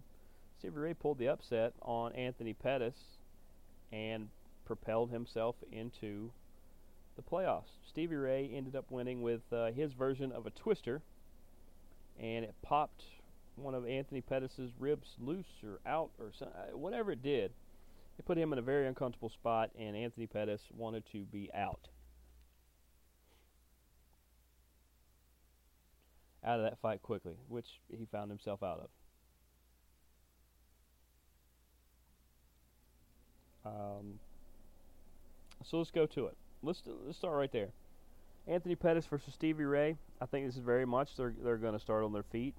[0.65, 2.95] Stevie Ray pulled the upset on Anthony Pettis
[3.91, 4.29] and
[4.65, 6.31] propelled himself into
[7.15, 7.69] the playoffs.
[7.87, 11.03] Stevie Ray ended up winning with uh, his version of a twister,
[12.19, 13.03] and it popped
[13.55, 17.51] one of Anthony Pettis's ribs loose or out or some, uh, whatever it did.
[18.17, 21.89] It put him in a very uncomfortable spot, and Anthony Pettis wanted to be out.
[26.43, 28.89] Out of that fight quickly, which he found himself out of.
[33.65, 34.19] Um,
[35.63, 36.37] so let's go to it.
[36.61, 37.69] Let's let's start right there.
[38.47, 39.95] Anthony Pettis versus Stevie Ray.
[40.21, 42.53] I think this is very much they're they're going to start on their feet.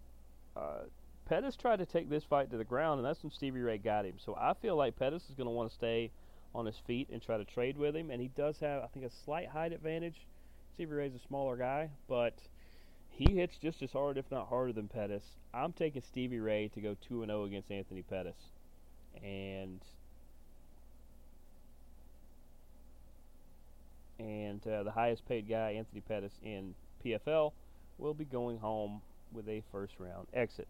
[0.57, 0.85] Uh,
[1.27, 4.05] Pettis tried to take this fight to the ground, and that's when Stevie Ray got
[4.05, 4.15] him.
[4.25, 6.11] So I feel like Pettis is going to want to stay
[6.55, 9.05] on his feet and try to trade with him, and he does have I think
[9.07, 10.27] a slight height advantage.
[10.75, 12.35] Stevie Ray's a smaller guy, but
[13.11, 15.25] he hits just as hard, if not harder, than Pettis.
[15.55, 18.37] I'm taking Stevie Ray to go two and zero oh against Anthony Pettis,
[19.23, 19.81] and
[24.19, 26.75] and uh, the highest paid guy, Anthony Pettis, in
[27.05, 27.53] PFL,
[27.99, 29.01] will be going home
[29.33, 30.69] with a first round exit.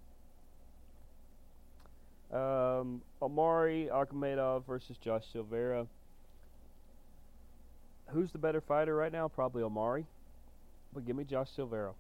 [2.33, 5.87] Um, Amari Akhmedov versus Josh Silveira.
[8.09, 9.29] Who's the better fighter right now?
[9.29, 10.07] Probably Amari.
[10.93, 11.93] But give me Josh Silveira.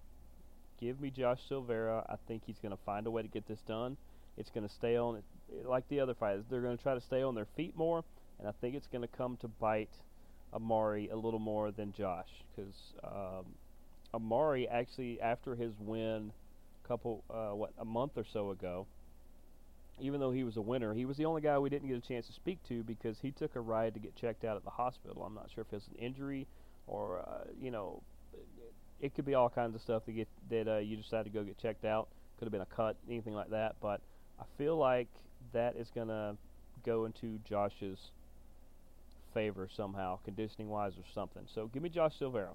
[0.80, 2.04] Give me Josh Silveira.
[2.08, 3.96] I think he's going to find a way to get this done.
[4.36, 5.22] It's going to stay on,
[5.64, 8.04] like the other fighters, they're going to try to stay on their feet more,
[8.38, 9.94] and I think it's going to come to bite
[10.56, 13.44] Amari a little more than Josh because um,
[14.14, 16.32] Amari actually after his win,
[16.88, 18.86] couple uh, what a month or so ago,
[20.00, 22.00] even though he was a winner, he was the only guy we didn't get a
[22.00, 24.70] chance to speak to because he took a ride to get checked out at the
[24.70, 25.22] hospital.
[25.22, 26.46] I'm not sure if it's an injury
[26.86, 28.02] or uh, you know,
[29.00, 31.44] it could be all kinds of stuff to get that uh, you decided to go
[31.44, 32.08] get checked out.
[32.38, 33.76] Could have been a cut, anything like that.
[33.80, 34.00] But
[34.40, 35.08] I feel like
[35.52, 36.36] that is gonna
[36.84, 38.10] go into Josh's
[39.36, 41.42] favor somehow, conditioning wise or something.
[41.54, 42.54] So give me Josh Silveira.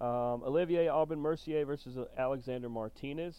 [0.00, 3.34] Um, Olivier Aubin Mercier versus Alexander Martinez.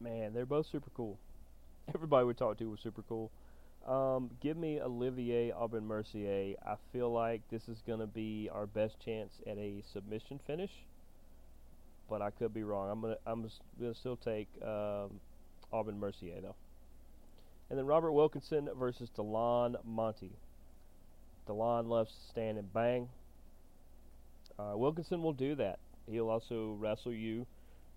[0.00, 1.18] man, they're both super cool.
[1.94, 3.30] Everybody we talked to was super cool.
[3.86, 6.56] Um, give me Olivier Aubin Mercier.
[6.66, 10.72] I feel like this is going to be our best chance at a submission finish,
[12.10, 12.90] but I could be wrong.
[12.90, 13.48] I'm gonna I'm
[13.80, 15.20] gonna still take um,
[15.72, 16.56] Aubin Mercier though.
[17.68, 20.30] And then Robert Wilkinson versus Delan Monte.
[21.48, 23.08] Delan loves to stand and bang.
[24.58, 25.78] Uh, Wilkinson will do that.
[26.08, 27.46] He'll also wrestle you.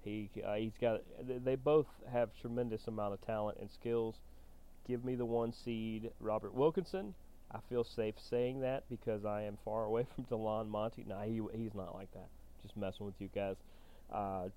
[0.03, 1.01] He uh, he's got.
[1.21, 4.15] They both have tremendous amount of talent and skills.
[4.87, 7.13] Give me the one seed, Robert Wilkinson.
[7.51, 11.05] I feel safe saying that because I am far away from Delan Monte.
[11.07, 12.27] Nah, he he's not like that.
[12.63, 13.55] Just messing with you guys.
[14.11, 14.49] Uh,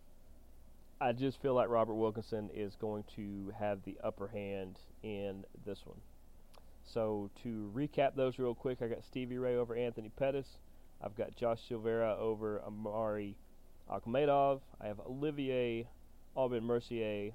[1.02, 5.80] I just feel like Robert Wilkinson is going to have the upper hand in this
[5.84, 5.98] one.
[6.84, 10.46] So to recap those real quick, I got Stevie Ray over Anthony Pettis.
[11.02, 13.36] I've got Josh Silveira over Omari
[13.90, 14.60] Akhmedov.
[14.80, 15.88] I have Olivier
[16.36, 17.32] Aubin Mercier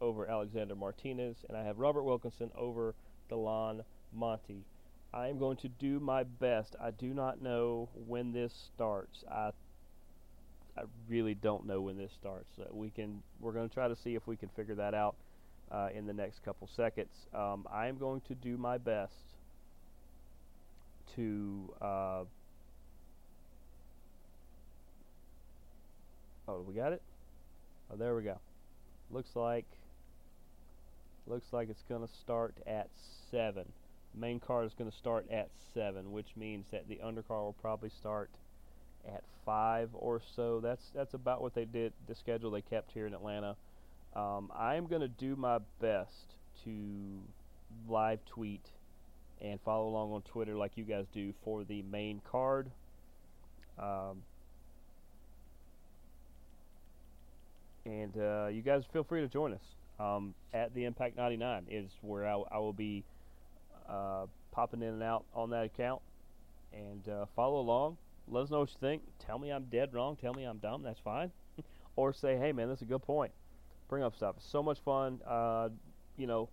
[0.00, 2.94] over Alexander Martinez, and I have Robert Wilkinson over
[3.28, 3.80] Delan
[4.12, 4.64] Monte.
[5.12, 6.76] I am going to do my best.
[6.80, 9.24] I do not know when this starts.
[9.28, 9.50] I
[10.78, 12.50] I really don't know when this starts.
[12.60, 15.16] Uh, we can we're going to try to see if we can figure that out
[15.70, 17.10] uh, in the next couple seconds.
[17.34, 19.12] Um, I am going to do my best
[21.16, 21.72] to.
[21.80, 22.22] Uh,
[26.48, 27.02] oh, we got it.
[27.92, 28.38] Oh, there we go.
[29.10, 29.64] Looks like
[31.28, 32.88] Looks like it's going to start at
[33.30, 33.64] 7.
[34.14, 37.90] Main card is going to start at 7, which means that the undercar will probably
[37.90, 38.30] start
[39.08, 40.60] at 5 or so.
[40.60, 43.56] That's that's about what they did, the schedule they kept here in Atlanta.
[44.14, 46.70] Um, I'm going to do my best to
[47.88, 48.64] live tweet
[49.40, 52.70] and follow along on Twitter like you guys do for the main card.
[53.78, 54.22] Um,
[57.86, 59.60] and uh, you guys feel free to join us
[60.00, 63.04] um, at the Impact 99 is where I, I will be
[63.88, 66.02] uh, popping in and out on that account.
[66.72, 67.96] And uh, follow along.
[68.30, 69.02] Let us know what you think.
[69.18, 70.16] Tell me I'm dead wrong.
[70.16, 70.82] Tell me I'm dumb.
[70.82, 71.30] That's fine.
[71.96, 73.32] or say, hey, man, that's a good point.
[73.88, 74.36] Bring up stuff.
[74.38, 75.20] It's so much fun.
[75.26, 75.70] Uh,
[76.16, 76.48] you know,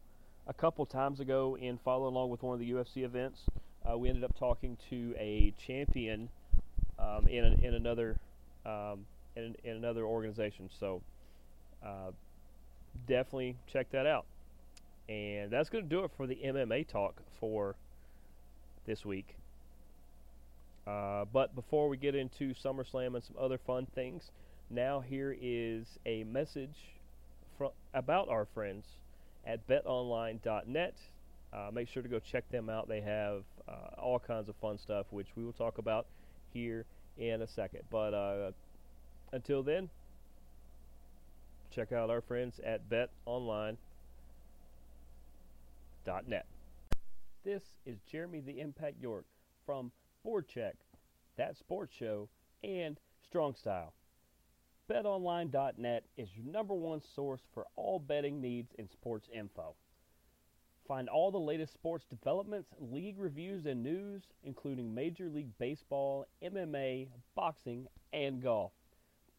[0.48, 3.42] a couple times ago in following along with one of the UFC events,
[3.90, 6.30] uh, we ended up talking to a champion
[6.98, 8.18] um, in, a, in another
[8.66, 10.70] um, in, in another organization.
[10.80, 11.02] So
[11.86, 12.12] uh,
[13.08, 14.26] definitely check that out.
[15.08, 17.76] And that's going to do it for the MMA talk for
[18.86, 19.36] this week.
[20.88, 24.32] Uh, but before we get into SummerSlam and some other fun things,
[24.70, 26.76] now here is a message
[27.58, 28.86] from, about our friends
[29.46, 30.96] at betonline.net.
[31.54, 32.88] Uh, make sure to go check them out.
[32.88, 36.06] They have uh, all kinds of fun stuff, which we will talk about
[36.54, 36.86] here
[37.18, 37.82] in a second.
[37.90, 38.52] But uh,
[39.32, 39.90] until then,
[41.74, 43.78] check out our friends at betonline.net.
[47.44, 49.26] This is Jeremy the Impact York
[49.66, 49.92] from
[50.26, 50.74] Board Check,
[51.38, 52.30] That Sports Show,
[52.64, 53.94] and Strong Style.
[54.90, 59.76] BetOnline.net is your number one source for all betting needs and sports info.
[60.88, 67.10] Find all the latest sports developments, league reviews, and news, including Major League Baseball, MMA,
[67.36, 68.72] boxing, and golf.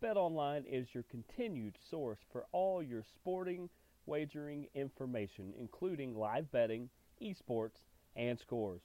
[0.01, 3.69] BetOnline is your continued source for all your sporting
[4.07, 6.89] wagering information, including live betting,
[7.21, 7.81] esports,
[8.15, 8.83] and scores.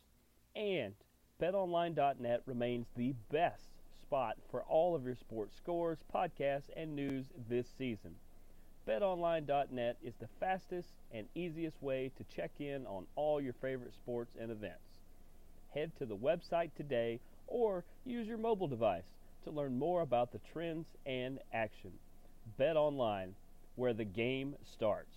[0.55, 0.95] And
[1.41, 3.63] betonline.net remains the best
[4.03, 8.13] spot for all of your sports scores, podcasts, and news this season.
[8.87, 14.35] BetOnline.net is the fastest and easiest way to check in on all your favorite sports
[14.39, 14.99] and events.
[15.73, 19.03] Head to the website today or use your mobile device
[19.43, 21.91] to learn more about the trends and action.
[22.59, 23.31] BetOnline,
[23.75, 25.15] where the game starts.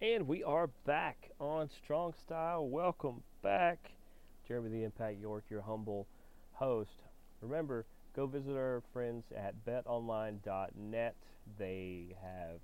[0.00, 2.66] And we are back on Strong Style.
[2.66, 3.95] Welcome back.
[4.46, 6.06] Jeremy the Impact York, your humble
[6.52, 7.02] host.
[7.40, 7.84] Remember,
[8.14, 11.16] go visit our friends at betonline.net.
[11.58, 12.60] They have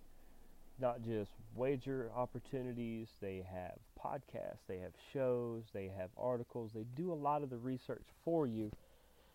[0.79, 6.73] not just wager opportunities, they have podcasts, they have shows, they have articles.
[6.75, 8.71] They do a lot of the research for you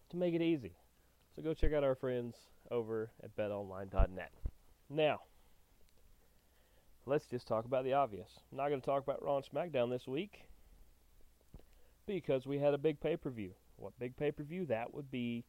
[0.10, 0.74] to make it easy.
[1.36, 2.36] So go check out our friends
[2.72, 4.32] over at betonline.net.
[4.90, 5.20] Now,
[7.06, 8.30] let's just talk about the obvious.
[8.52, 10.48] I'm not going to talk about Raw and SmackDown this week
[12.08, 13.52] because we had a big pay per view.
[13.76, 14.66] What big pay per view?
[14.66, 15.46] That would be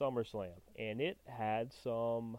[0.00, 0.60] SummerSlam.
[0.76, 2.38] And it had some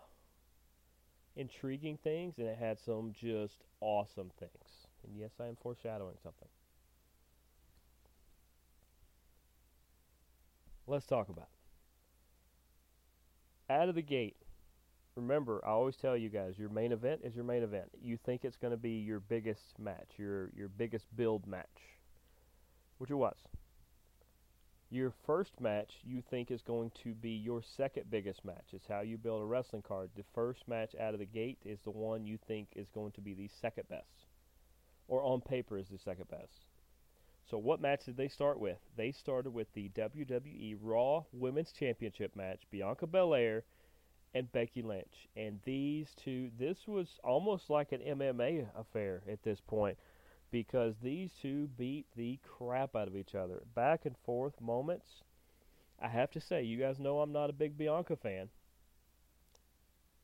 [1.36, 4.88] intriguing things and it had some just awesome things.
[5.04, 6.50] And yes, I am foreshadowing something.
[10.88, 11.48] Let's talk about
[13.70, 13.72] it.
[13.72, 14.36] Out of the gate,
[15.16, 17.86] remember, I always tell you guys, your main event is your main event.
[18.02, 21.70] You think it's going to be your biggest match, your your biggest build match,
[23.02, 23.36] which it was.
[24.92, 28.68] Your first match you think is going to be your second biggest match.
[28.74, 30.12] It's how you build a wrestling card.
[30.16, 33.22] The first match out of the gate is the one you think is going to
[33.22, 34.28] be the second best,
[35.08, 36.68] or on paper is the second best.
[37.50, 38.78] So what match did they start with?
[38.96, 43.64] They started with the WWE Raw Women's Championship match, Bianca Belair
[44.36, 45.28] and Becky Lynch.
[45.36, 49.98] And these two, this was almost like an MMA affair at this point
[50.52, 53.64] because these two beat the crap out of each other.
[53.76, 55.24] Back and forth moments.
[56.00, 58.50] I have to say, you guys know I'm not a big Bianca fan.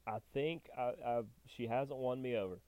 [0.08, 2.60] I think I, I, she hasn't won me over,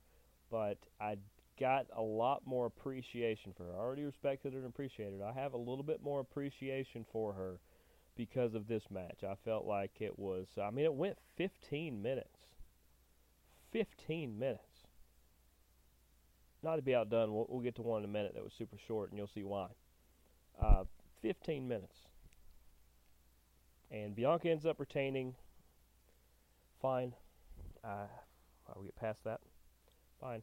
[0.51, 1.17] but I
[1.59, 3.73] got a lot more appreciation for her.
[3.73, 5.25] I already respected her and appreciated her.
[5.25, 7.59] I have a little bit more appreciation for her
[8.15, 9.23] because of this match.
[9.23, 12.39] I felt like it was, I mean, it went 15 minutes.
[13.71, 14.68] 15 minutes.
[16.61, 18.77] Not to be outdone, we'll, we'll get to one in a minute that was super
[18.87, 19.67] short, and you'll see why.
[20.61, 20.83] Uh,
[21.21, 21.95] 15 minutes.
[23.91, 25.35] And Bianca ends up retaining.
[26.81, 27.13] Fine.
[27.83, 28.07] Uh,
[28.67, 29.39] I'll get past that.
[30.19, 30.41] Fine.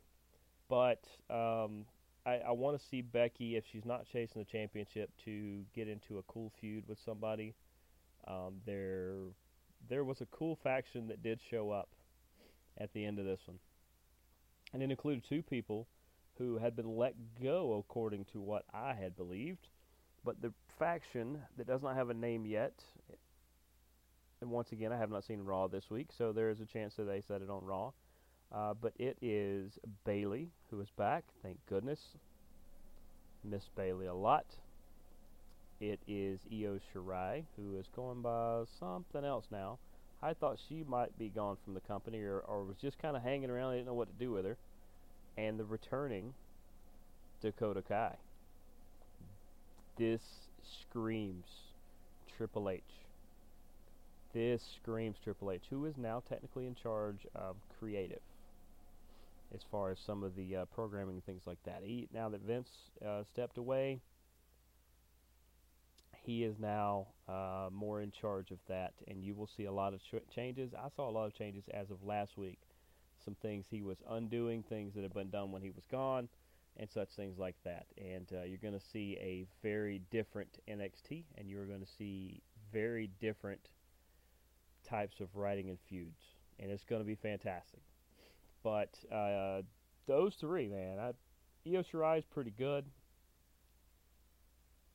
[0.68, 1.84] But um,
[2.24, 6.18] I, I want to see Becky, if she's not chasing the championship, to get into
[6.18, 7.54] a cool feud with somebody.
[8.26, 9.12] Um, there,
[9.88, 11.90] there was a cool faction that did show up
[12.78, 13.58] at the end of this one,
[14.72, 15.86] and it included two people
[16.38, 19.68] who had been let go, according to what I had believed.
[20.24, 22.74] But the faction that does not have a name yet,
[24.40, 26.94] and once again, I have not seen Raw this week, so there is a chance
[26.96, 27.92] that they said it on Raw.
[28.54, 31.24] Uh, but it is Bayley who is back.
[31.42, 32.00] Thank goodness.
[33.42, 34.46] Miss Bayley a lot.
[35.80, 39.78] It is Io Shirai who is going by something else now.
[40.22, 43.22] I thought she might be gone from the company or, or was just kind of
[43.22, 43.72] hanging around.
[43.72, 44.56] I didn't know what to do with her.
[45.36, 46.34] And the returning
[47.40, 48.16] Dakota Kai.
[49.96, 50.20] This
[50.62, 51.46] screams
[52.36, 52.82] Triple H.
[54.32, 58.20] This screams Triple H, who is now technically in charge of creative
[59.54, 61.80] as far as some of the uh, programming and things like that.
[61.82, 62.68] He now that Vince
[63.06, 64.00] uh, stepped away,
[66.24, 69.94] he is now uh, more in charge of that, and you will see a lot
[69.94, 70.72] of ch- changes.
[70.74, 72.58] I saw a lot of changes as of last week.
[73.26, 76.28] Some things he was undoing, things that had been done when he was gone,
[76.78, 77.86] and such things like that.
[77.98, 82.40] And uh, you're going to see a very different NXT, and you're going to see
[82.72, 83.68] very different
[84.88, 86.20] types of writing and feuds,
[86.60, 87.80] and it's going to be fantastic.
[88.62, 89.62] But uh,
[90.06, 91.12] those three, man, I,
[91.68, 92.84] Io Shirai is pretty good.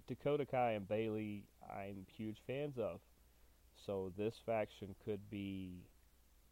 [0.08, 3.00] Dakota Kai and Bayley, I'm huge fans of.
[3.86, 5.86] So this faction could be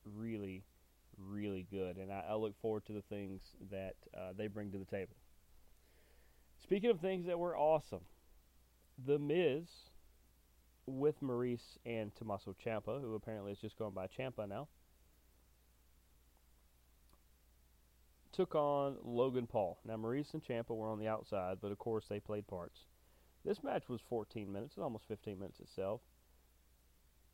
[0.05, 0.63] really,
[1.28, 3.41] really good, and I, I look forward to the things
[3.72, 5.15] that uh, they bring to the table.
[6.61, 8.01] Speaking of things that were awesome,
[9.05, 9.67] The Miz
[10.86, 14.67] with Maurice and Tommaso Ciampa, who apparently is just going by Ciampa now,
[18.32, 19.80] took on Logan Paul.
[19.86, 22.80] Now, Maurice and Ciampa were on the outside, but of course they played parts.
[23.45, 26.01] This match was 14 minutes, almost 15 minutes itself.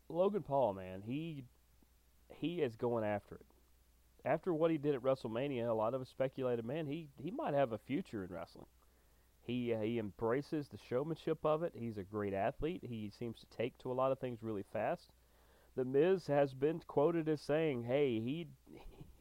[0.08, 1.44] Logan Paul, man, he
[2.28, 3.46] he is going after it.
[4.26, 7.54] After what he did at WrestleMania, a lot of us speculated, man, he he might
[7.54, 8.66] have a future in wrestling.
[9.40, 11.72] He uh, he embraces the showmanship of it.
[11.76, 12.82] He's a great athlete.
[12.82, 15.12] He seems to take to a lot of things really fast.
[15.76, 18.48] The Miz has been quoted as saying, "Hey, he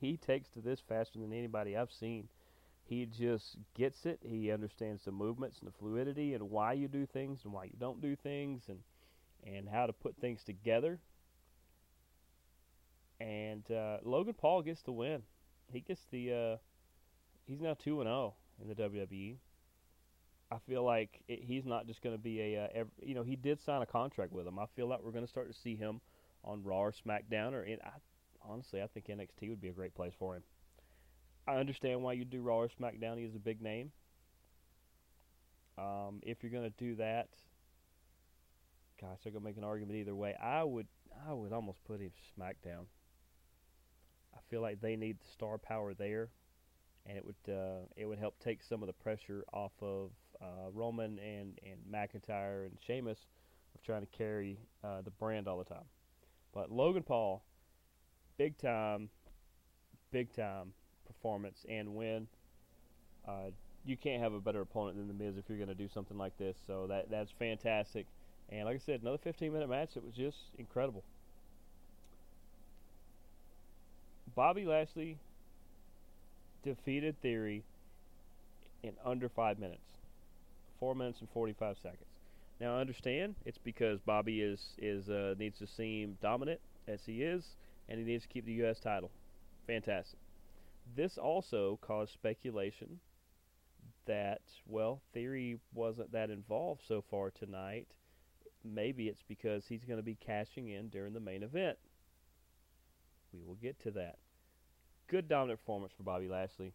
[0.01, 2.27] he takes to this faster than anybody I've seen.
[2.83, 4.19] He just gets it.
[4.23, 7.75] He understands the movements and the fluidity and why you do things and why you
[7.79, 8.79] don't do things and
[9.43, 10.99] and how to put things together.
[13.19, 15.23] And uh, Logan Paul gets the win.
[15.71, 16.57] He gets the uh,
[17.45, 19.37] he's now two and zero oh in the WWE.
[20.51, 23.23] I feel like it, he's not just going to be a uh, every, you know
[23.23, 24.59] he did sign a contract with him.
[24.59, 26.01] I feel like we're going to start to see him
[26.43, 27.97] on Raw or SmackDown or in, I
[28.47, 30.43] honestly, I think NXT would be a great place for him.
[31.47, 33.17] I understand why you do Raw or SmackDown.
[33.17, 33.91] He is a big name.
[35.77, 37.29] Um, if you're going to do that,
[38.99, 40.35] gosh, going to make an argument either way.
[40.41, 40.87] I would,
[41.27, 42.85] I would almost put him SmackDown.
[44.35, 46.29] I feel like they need the star power there,
[47.05, 50.11] and it would, uh, it would help take some of the pressure off of
[50.41, 53.19] uh, Roman and and McIntyre and Sheamus
[53.73, 55.85] of trying to carry uh, the brand all the time.
[56.53, 57.43] But Logan Paul
[58.37, 59.09] big time,
[60.11, 60.73] big time
[61.07, 62.27] performance and win.
[63.27, 63.51] Uh,
[63.85, 66.17] you can't have a better opponent than the Miz if you're going to do something
[66.17, 66.57] like this.
[66.65, 68.07] So that that's fantastic.
[68.49, 69.95] And like I said, another 15 minute match.
[69.95, 71.03] It was just incredible.
[74.35, 75.17] Bobby Lashley
[76.61, 77.63] defeated Theory
[78.83, 79.79] in under five minutes,
[80.79, 82.03] four minutes and forty-five seconds.
[82.59, 87.23] Now I understand it's because Bobby is is uh, needs to seem dominant as he
[87.23, 87.45] is,
[87.87, 88.79] and he needs to keep the U.S.
[88.79, 89.09] title.
[89.67, 90.19] Fantastic.
[90.95, 92.99] This also caused speculation
[94.05, 97.87] that well, Theory wasn't that involved so far tonight.
[98.63, 101.77] Maybe it's because he's going to be cashing in during the main event.
[103.31, 104.17] We will get to that.
[105.07, 106.73] Good dominant performance for Bobby Lashley.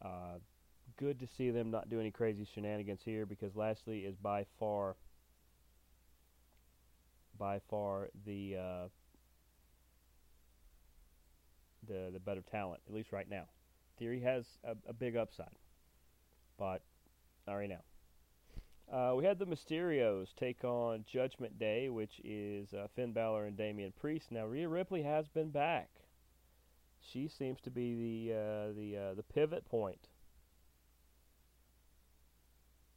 [0.00, 0.38] Uh,
[0.96, 4.96] good to see them not do any crazy shenanigans here because Lashley is by far,
[7.38, 8.88] by far the uh,
[11.88, 13.44] the the better talent, at least right now.
[13.98, 15.58] Theory has a, a big upside,
[16.56, 16.82] but
[17.46, 17.82] not right now.
[18.92, 23.56] Uh, we had the Mysterios take on Judgment Day, which is uh, Finn Balor and
[23.56, 24.32] Damian Priest.
[24.32, 25.88] Now Rhea Ripley has been back.
[27.00, 27.94] She seems to be
[28.28, 30.08] the uh, the uh, the pivot point,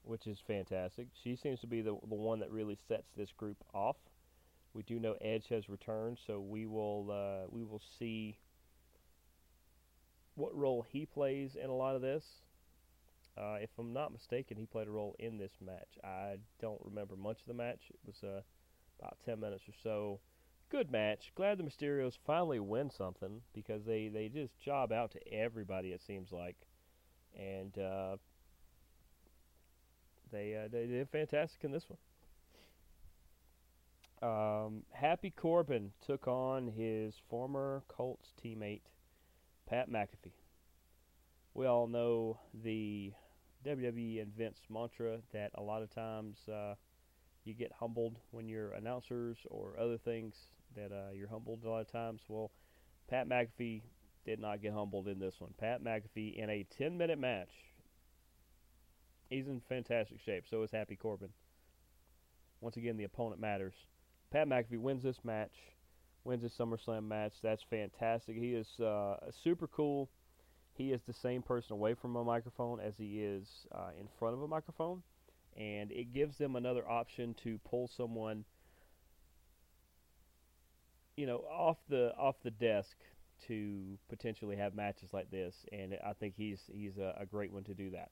[0.03, 1.07] which is fantastic.
[1.23, 3.95] She seems to be the the one that really sets this group off.
[4.73, 8.37] We do know Edge has returned, so we will uh, we will see
[10.35, 12.23] what role he plays in a lot of this.
[13.37, 15.97] Uh, if I'm not mistaken, he played a role in this match.
[16.03, 17.79] I don't remember much of the match.
[17.89, 18.41] It was uh,
[18.99, 20.19] about 10 minutes or so.
[20.73, 21.31] Good match.
[21.35, 26.01] Glad the Mysterios finally win something because they, they just job out to everybody, it
[26.01, 26.55] seems like.
[27.37, 28.17] And uh,
[30.31, 31.99] they, uh, they did fantastic in this one.
[34.27, 38.81] Um, Happy Corbin took on his former Colts teammate,
[39.69, 40.33] Pat McAfee.
[41.53, 43.13] We all know the
[43.63, 46.73] WWE and Vince mantra that a lot of times uh,
[47.43, 51.81] you get humbled when you're announcers or other things that uh, you're humbled a lot
[51.81, 52.21] of times.
[52.27, 52.51] Well,
[53.09, 53.81] Pat McAfee
[54.25, 55.53] did not get humbled in this one.
[55.57, 57.49] Pat McAfee in a 10 minute match.
[59.29, 60.45] He's in fantastic shape.
[60.49, 61.29] So is Happy Corbin.
[62.61, 63.73] Once again, the opponent matters.
[64.31, 65.53] Pat McAfee wins this match,
[66.23, 67.33] wins this SummerSlam match.
[67.41, 68.35] That's fantastic.
[68.37, 70.09] He is uh, super cool
[70.73, 74.35] he is the same person away from a microphone as he is uh, in front
[74.35, 75.03] of a microphone,
[75.55, 78.43] and it gives them another option to pull someone,
[81.15, 82.97] you know, off the off the desk
[83.47, 85.65] to potentially have matches like this.
[85.71, 88.11] And I think he's he's a, a great one to do that.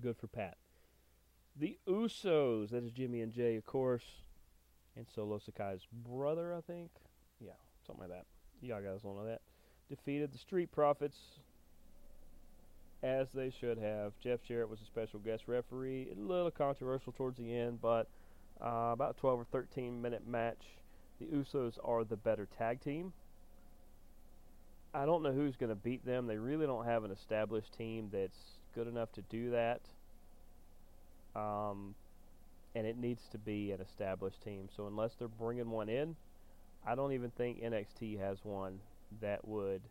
[0.00, 0.56] Good for Pat.
[1.58, 4.04] The Usos, that is Jimmy and Jay, of course,
[4.94, 6.90] and Solo Sikoa's brother, I think.
[7.40, 7.52] Yeah,
[7.86, 8.26] something like that.
[8.60, 9.40] Y'all guys don't know that
[9.88, 11.16] defeated the Street Profits
[13.02, 14.12] as they should have.
[14.22, 16.08] Jeff Jarrett was a special guest referee.
[16.16, 18.08] A little controversial towards the end, but
[18.60, 20.62] uh, about 12 or 13 minute match.
[21.20, 23.12] The Usos are the better tag team.
[24.94, 26.26] I don't know who's going to beat them.
[26.26, 28.38] They really don't have an established team that's
[28.74, 29.80] good enough to do that.
[31.34, 31.94] Um,
[32.74, 34.68] and it needs to be an established team.
[34.74, 36.16] So unless they're bringing one in,
[36.86, 38.78] I don't even think NXT has one
[39.20, 39.82] that would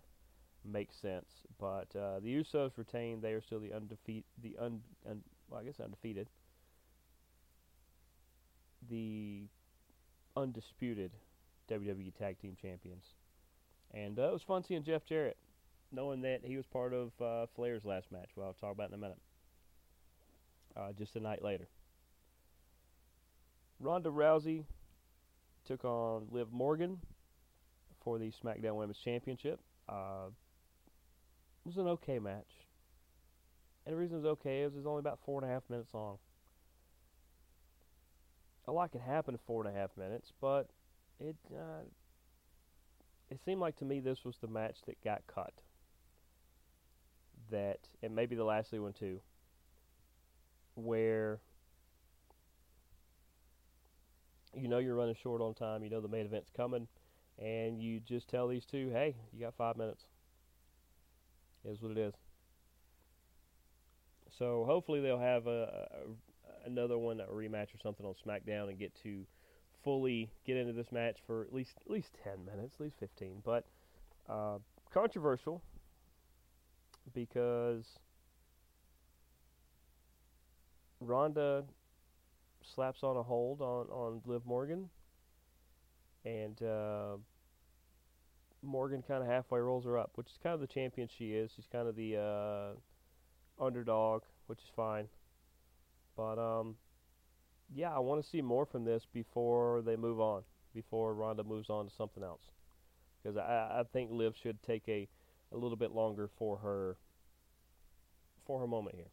[0.63, 1.26] make sense.
[1.59, 5.63] But uh, the Usos retain; they are still the undefeated, the un, un, well, I
[5.63, 6.28] guess undefeated,
[8.89, 9.43] the
[10.36, 11.12] undisputed
[11.70, 13.06] WWE Tag Team Champions.
[13.94, 15.38] And uh, it was fun seeing Jeff Jarrett,
[15.92, 18.30] knowing that he was part of uh, Flair's last match.
[18.36, 19.20] Well, I'll talk about in a minute.
[20.76, 21.68] Uh, just a night later.
[23.80, 24.66] Ronda Rousey
[25.66, 27.00] took on Liv Morgan
[28.04, 29.60] for the SmackDown Women's Championship.
[29.88, 30.28] Uh,
[31.66, 32.68] it was an okay match.
[33.86, 35.64] And the reason it was okay is it was only about four and a half
[35.70, 36.18] minutes long.
[38.68, 40.70] A lot can happen in four and a half minutes, but
[41.20, 41.84] it uh,
[43.30, 45.53] it seemed like to me this was the match that got cut.
[47.51, 49.20] That and maybe the Lashley one too,
[50.74, 51.39] where
[54.53, 56.88] you know you're running short on time, you know the main event's coming
[57.38, 60.05] and you just tell these two, hey, you got five minutes.
[61.66, 62.13] Is what it is.
[64.38, 65.88] So hopefully they'll have a,
[66.66, 69.26] another one, a rematch or something on SmackDown, and get to
[69.84, 73.41] fully get into this match for at least at least ten minutes, at least fifteen.
[73.43, 73.66] But
[74.28, 74.57] uh,
[74.93, 75.61] controversial
[77.13, 77.86] because
[80.99, 81.63] Ronda
[82.63, 84.89] slaps on a hold on on Liv Morgan
[86.26, 87.18] and uh,
[88.63, 91.51] Morgan kind of halfway rolls her up, which is kind of the champion she is.
[91.55, 95.07] She's kind of the uh, underdog, which is fine.
[96.16, 96.76] But um,
[97.74, 100.43] yeah, I want to see more from this before they move on,
[100.74, 102.43] before Ronda moves on to something else.
[103.26, 105.07] because I, I think Liv should take a,
[105.51, 106.97] a little bit longer for her
[108.45, 109.09] for her moment here.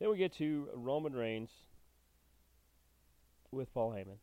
[0.00, 1.50] Then we get to Roman Reigns
[3.50, 4.16] with Paul Heyman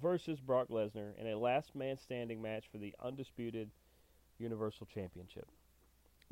[0.00, 3.70] versus Brock Lesnar in a last man standing match for the undisputed
[4.38, 5.46] Universal Championship.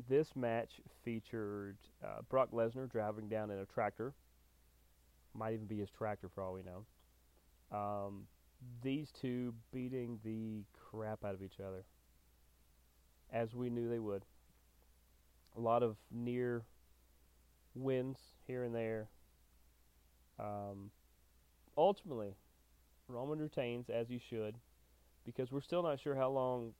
[0.09, 4.13] This match featured uh, Brock Lesnar driving down in a tractor.
[5.33, 6.85] Might even be his tractor for all we know.
[7.77, 8.23] Um,
[8.83, 11.83] these two beating the crap out of each other,
[13.31, 14.23] as we knew they would.
[15.57, 16.63] A lot of near
[17.75, 19.07] wins here and there.
[20.39, 20.91] Um,
[21.77, 22.35] ultimately,
[23.07, 24.55] Roman retains, as he should,
[25.25, 26.73] because we're still not sure how long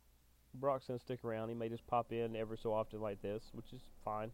[0.53, 1.49] Brock's to stick around.
[1.49, 4.31] He may just pop in ever so often like this, which is fine.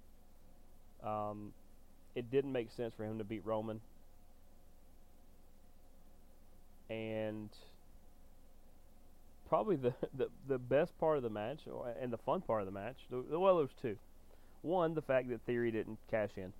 [1.03, 1.53] Um,
[2.15, 3.79] it didn't make sense for him to beat Roman.
[6.89, 7.49] And
[9.47, 11.59] probably the, the, the best part of the match,
[12.01, 13.97] and the fun part of the match, well, there's two.
[14.61, 16.51] One, the fact that Theory didn't cash in.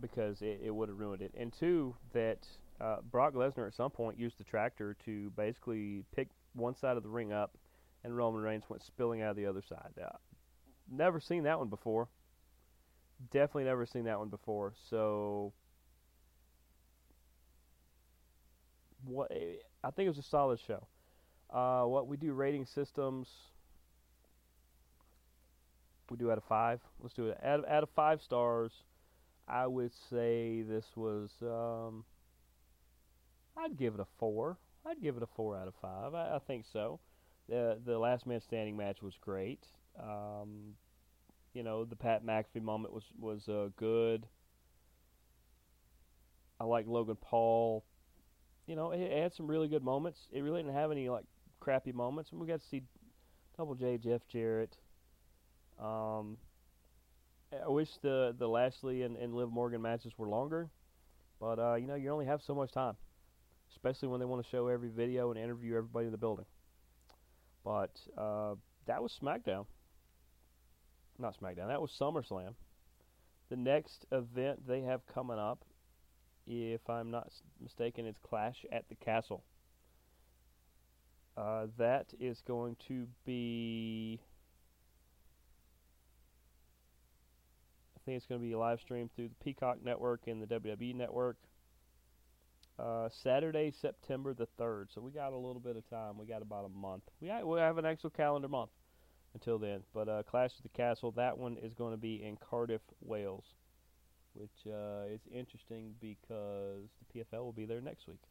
[0.00, 1.32] Because it, it would have ruined it.
[1.36, 2.46] And two, that
[2.80, 7.02] uh, Brock Lesnar at some point used the tractor to basically pick one side of
[7.02, 7.56] the ring up,
[8.02, 9.92] and Roman Reigns went spilling out of the other side.
[10.02, 10.08] Uh,
[10.90, 12.08] never seen that one before.
[13.28, 14.72] Definitely never seen that one before.
[14.88, 15.52] So,
[19.04, 19.30] what
[19.84, 20.86] I think it was a solid show.
[21.50, 23.28] Uh, what we do rating systems,
[26.10, 26.80] we do out of five.
[27.00, 28.72] Let's do it out of, out of five stars.
[29.46, 31.30] I would say this was.
[31.42, 32.04] Um,
[33.56, 34.58] I'd give it a four.
[34.86, 36.14] I'd give it a four out of five.
[36.14, 37.00] I, I think so.
[37.48, 39.66] The the last man standing match was great.
[40.02, 40.74] Um,
[41.54, 44.26] you know, the Pat McAfee moment was was uh, good.
[46.60, 47.84] I like Logan Paul.
[48.66, 50.20] You know, it, had some really good moments.
[50.32, 51.24] It really didn't have any like
[51.58, 52.30] crappy moments.
[52.30, 52.82] And we got to see
[53.56, 54.76] Double J, Jeff Jarrett.
[55.78, 56.36] Um,
[57.52, 60.68] I wish the the Lashley and, and Liv Morgan matches were longer,
[61.40, 62.94] but uh, you know you only have so much time
[63.72, 66.44] especially when they want to show every video and interview everybody in the building.
[67.64, 68.54] But uh,
[68.86, 69.66] that was SmackDown.
[71.20, 71.68] Not SmackDown.
[71.68, 72.54] That was SummerSlam.
[73.50, 75.64] The next event they have coming up,
[76.46, 79.44] if I'm not mistaken, is Clash at the Castle.
[81.36, 84.20] Uh, that is going to be.
[87.96, 90.94] I think it's going to be live streamed through the Peacock Network and the WWE
[90.94, 91.36] Network.
[92.78, 94.86] Uh, Saturday, September the 3rd.
[94.94, 96.16] So we got a little bit of time.
[96.16, 97.02] We got about a month.
[97.20, 98.70] We, we have an actual calendar month
[99.34, 99.82] until then.
[99.94, 103.44] But uh, Clash of the Castle, that one is going to be in Cardiff, Wales,
[104.34, 108.22] which uh, is interesting because the PFL will be there next week.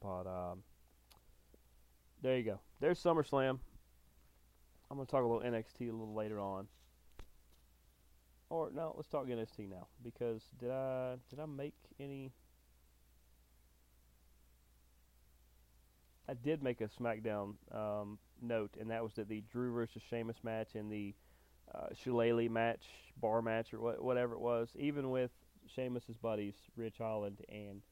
[0.00, 0.62] But um,
[2.22, 2.60] there you go.
[2.80, 3.58] There's SummerSlam.
[4.90, 6.66] I'm going to talk a little NXT a little later on.
[8.50, 12.32] Or no, let's talk NXT now because did I did I make any
[16.28, 20.36] I did make a SmackDown um, note, and that was that the Drew versus Sheamus
[20.42, 21.14] match and the
[21.74, 22.84] uh, Shillelagh match,
[23.20, 25.30] bar match, or what, whatever it was, even with
[25.66, 27.82] Sheamus's buddies, Ridge Holland and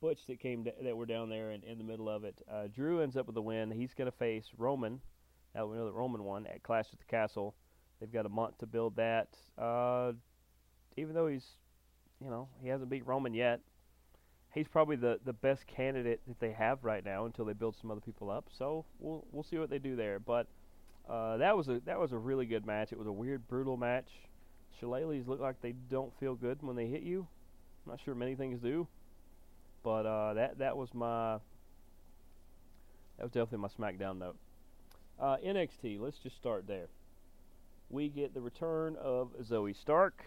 [0.00, 2.40] Butch, that came d- that were down there and in the middle of it.
[2.50, 3.70] Uh, Drew ends up with the win.
[3.70, 5.00] He's going to face Roman.
[5.54, 7.54] Now we know that Roman won at Clash at the Castle.
[8.00, 9.28] They've got a month to build that.
[9.56, 10.12] Uh,
[10.96, 11.46] even though he's,
[12.20, 13.60] you know, he hasn't beat Roman yet
[14.54, 17.90] he's probably the, the best candidate that they have right now until they build some
[17.90, 18.46] other people up.
[18.56, 20.18] So we'll we'll see what they do there.
[20.18, 20.46] But
[21.08, 22.92] uh, that was a that was a really good match.
[22.92, 24.08] It was a weird, brutal match.
[24.80, 27.26] Shillelaghs look like they don't feel good when they hit you.
[27.84, 28.86] I'm not sure many things do,
[29.82, 31.34] but uh, that that was my
[33.16, 34.36] that was definitely my SmackDown note.
[35.20, 36.00] Uh, NXT.
[36.00, 36.88] Let's just start there.
[37.90, 40.24] We get the return of Zoey Stark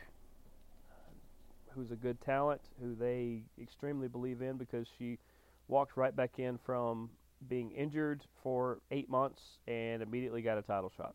[1.78, 5.20] who's a good talent, who they extremely believe in because she
[5.68, 7.10] walked right back in from
[7.48, 11.14] being injured for eight months and immediately got a title shot.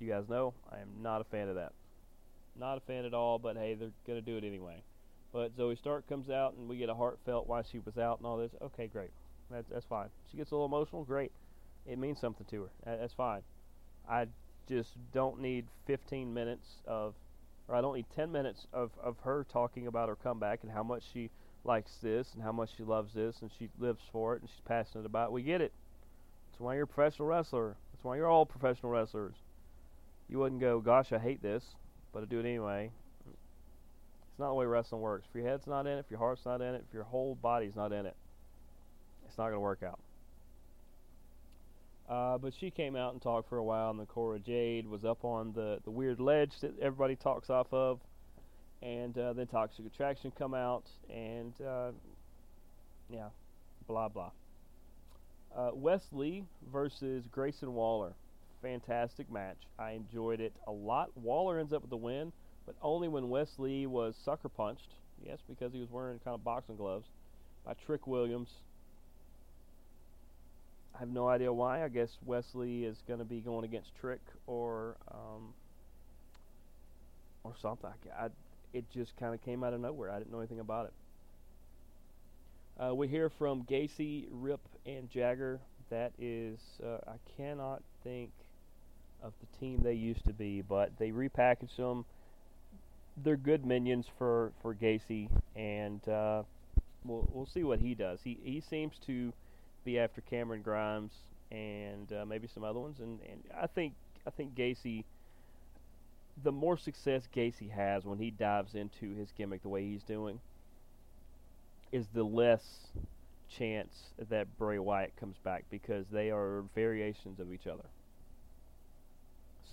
[0.00, 1.72] You guys know I am not a fan of that.
[2.58, 4.82] Not a fan at all, but hey, they're going to do it anyway.
[5.32, 8.26] But Zoey Stark comes out and we get a heartfelt why she was out and
[8.26, 8.50] all this.
[8.60, 9.10] Okay, great.
[9.50, 10.08] That's, that's fine.
[10.30, 11.04] She gets a little emotional.
[11.04, 11.30] Great.
[11.86, 12.96] It means something to her.
[12.98, 13.42] That's fine.
[14.08, 14.26] I
[14.68, 17.14] just don't need 15 minutes of
[17.80, 21.30] don't need 10 minutes of, of her talking about her comeback and how much she
[21.64, 24.60] likes this and how much she loves this and she lives for it and she's
[24.64, 25.32] passionate about it.
[25.32, 25.72] We get it.
[26.50, 27.76] That's why you're a professional wrestler.
[27.92, 29.34] That's why you're all professional wrestlers.
[30.28, 31.64] You wouldn't go, gosh, I hate this,
[32.12, 32.90] but I do it anyway.
[33.28, 35.26] It's not the way wrestling works.
[35.28, 37.36] If your head's not in it, if your heart's not in it, if your whole
[37.36, 38.16] body's not in it,
[39.28, 40.00] it's not going to work out.
[42.10, 45.04] Uh, but she came out and talked for a while, and the Cora Jade was
[45.04, 48.00] up on the, the weird ledge that everybody talks off of,
[48.82, 51.92] and uh, then Toxic Attraction come out, and uh,
[53.08, 53.28] yeah,
[53.86, 54.32] blah blah.
[55.56, 56.02] Uh, Wes
[56.72, 58.12] versus Grayson Waller,
[58.60, 59.58] fantastic match.
[59.78, 61.16] I enjoyed it a lot.
[61.16, 62.32] Waller ends up with the win,
[62.66, 64.94] but only when Wes Lee was sucker punched.
[65.24, 67.06] Yes, because he was wearing kind of boxing gloves
[67.64, 68.48] by Trick Williams.
[71.00, 71.82] I have no idea why.
[71.82, 75.54] I guess Wes Lee is going to be going against Trick or um,
[77.42, 77.88] or something.
[77.88, 78.28] I, I,
[78.74, 80.10] it just kind of came out of nowhere.
[80.10, 80.92] I didn't know anything about
[82.78, 82.84] it.
[82.84, 85.58] Uh, we hear from Gacy, Rip, and Jagger.
[85.88, 88.30] That is, uh, I cannot think
[89.22, 92.04] of the team they used to be, but they repackaged them.
[93.16, 96.42] They're good minions for for Gacy, and uh,
[97.06, 98.20] we'll we'll see what he does.
[98.22, 99.32] He he seems to
[99.84, 101.12] be after Cameron Grimes
[101.50, 103.94] and uh, maybe some other ones, and and I think
[104.26, 105.04] I think Gacy.
[106.42, 110.40] The more success Gacy has when he dives into his gimmick the way he's doing,
[111.92, 112.62] is the less
[113.48, 117.84] chance that Bray Wyatt comes back because they are variations of each other.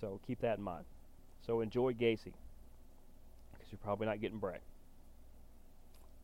[0.00, 0.84] So keep that in mind.
[1.46, 2.32] So enjoy Gacy
[3.52, 4.58] because you're probably not getting Bray.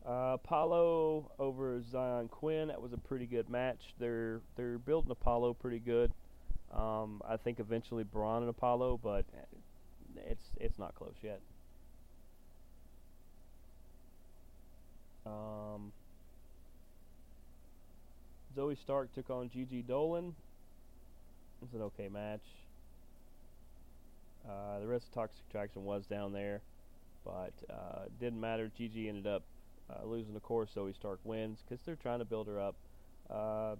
[0.07, 2.67] Uh, Apollo over Xyon Quinn.
[2.67, 3.93] That was a pretty good match.
[3.99, 6.11] They're they're building Apollo pretty good.
[6.71, 9.25] Um, I think eventually Bron and Apollo, but
[10.29, 11.39] it's it's not close yet.
[15.25, 15.91] Um,
[18.55, 20.35] Zoey Stark took on Gigi Dolan.
[21.61, 22.45] It was an okay match.
[24.47, 26.61] Uh, the rest of Toxic Attraction was down there,
[27.25, 28.71] but uh, didn't matter.
[28.77, 29.41] Gigi ended up
[29.89, 32.75] uh, losing the course, Zoey Stark wins because they're trying to build her up.
[33.29, 33.75] Uh,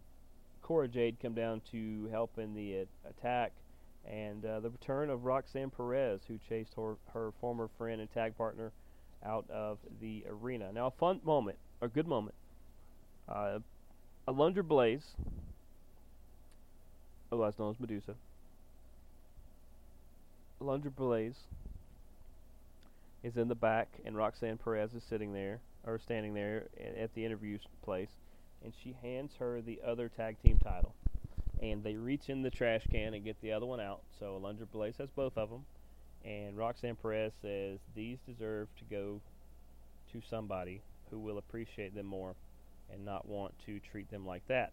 [0.62, 3.51] Cora Jade come down to help in the attack,
[4.10, 8.36] and uh, the return of Roxanne Perez, who chased her, her former friend and tag
[8.38, 8.72] partner
[9.24, 10.72] out of the arena.
[10.74, 12.36] Now, a fun moment, a good moment.
[13.30, 13.60] Uh,
[14.28, 15.14] Alundra Blaze,
[17.32, 18.16] otherwise known as Medusa,
[20.62, 21.36] Alundra Blaze
[23.24, 26.66] is in the back, and Roxanne Perez is sitting there, or standing there
[26.98, 28.10] at the interview place,
[28.64, 30.94] and she hands her the other tag team title.
[31.62, 34.02] And they reach in the trash can and get the other one out.
[34.20, 35.66] So Alundra Blaze has both of them.
[36.26, 39.22] And Roxanne Perez says these deserve to go
[40.12, 42.36] to somebody who will appreciate them more
[42.92, 44.72] and not want to treat them like that.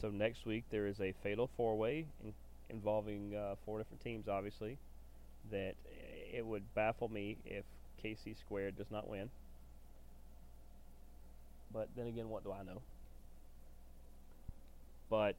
[0.00, 2.32] So next week there is a fatal four-way in
[2.68, 4.78] involving uh, four different teams, obviously.
[5.50, 5.74] That
[6.32, 7.64] it would baffle me if
[8.02, 9.30] KC squared does not win.
[11.76, 12.80] But then again, what do I know?
[15.10, 15.36] But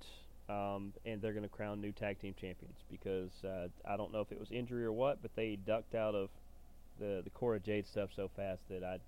[0.47, 4.21] um, and they're going to crown new tag team champions because uh, I don't know
[4.21, 6.29] if it was injury or what, but they ducked out of
[6.99, 8.99] the the Cora Jade stuff so fast that I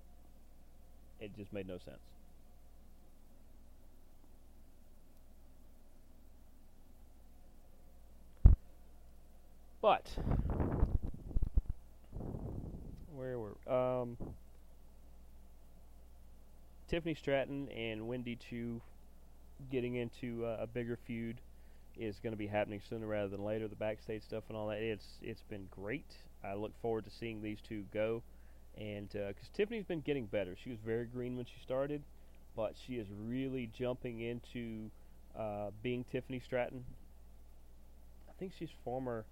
[1.20, 2.00] it just made no sense.
[9.80, 10.10] But
[13.14, 14.16] where were um,
[16.90, 18.80] Tiffany Stratton and Wendy Choo
[19.70, 21.40] getting into uh, a bigger feud
[21.96, 23.68] is going to be happening sooner rather than later.
[23.68, 26.16] The backstage stuff and all that it's it's been great.
[26.42, 28.22] I look forward to seeing these two go,
[28.76, 32.02] and because uh, Tiffany's been getting better, she was very green when she started,
[32.56, 34.90] but she is really jumping into
[35.38, 36.84] uh, being Tiffany Stratton.
[38.28, 39.24] I think she's former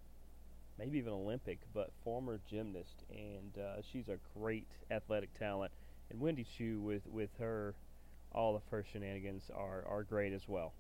[0.78, 5.72] maybe even Olympic, but former gymnast, and uh, she's a great athletic talent.
[6.10, 7.74] And Wendy Choo with with her,
[8.32, 10.72] all of her shenanigans are are great as well.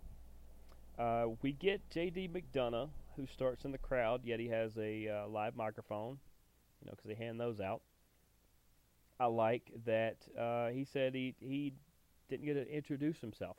[0.98, 2.28] Uh, we get J.D.
[2.28, 6.18] McDonagh who starts in the crowd, yet he has a uh, live microphone,
[6.80, 7.82] you know, because they hand those out.
[9.20, 11.74] I like that uh, he said he he
[12.28, 13.56] didn't get to introduce himself,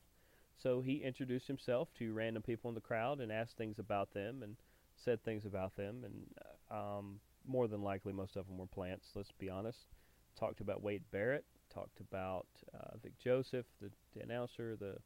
[0.62, 4.42] so he introduced himself to random people in the crowd and asked things about them
[4.42, 4.56] and
[4.96, 6.26] said things about them, and
[6.72, 9.08] um, more than likely, most of them were plants.
[9.16, 9.80] Let's be honest.
[10.40, 11.46] Talked about Wade Barrett.
[11.74, 14.98] Talked about uh, Vic Joseph, the, the announcer, the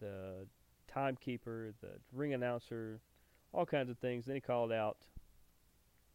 [0.00, 0.46] the
[0.92, 3.00] timekeeper, the ring announcer,
[3.52, 4.26] all kinds of things.
[4.26, 4.98] Then he called out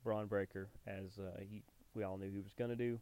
[0.04, 1.64] Bron Breakker as uh, he
[1.94, 3.00] we all knew he was going to do,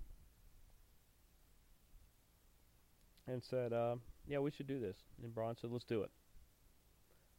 [3.28, 3.96] and said, uh,
[4.28, 6.12] "Yeah, we should do this." And Bron said, "Let's do it."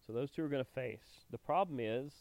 [0.06, 1.24] So those two are going to face.
[1.30, 2.12] The problem is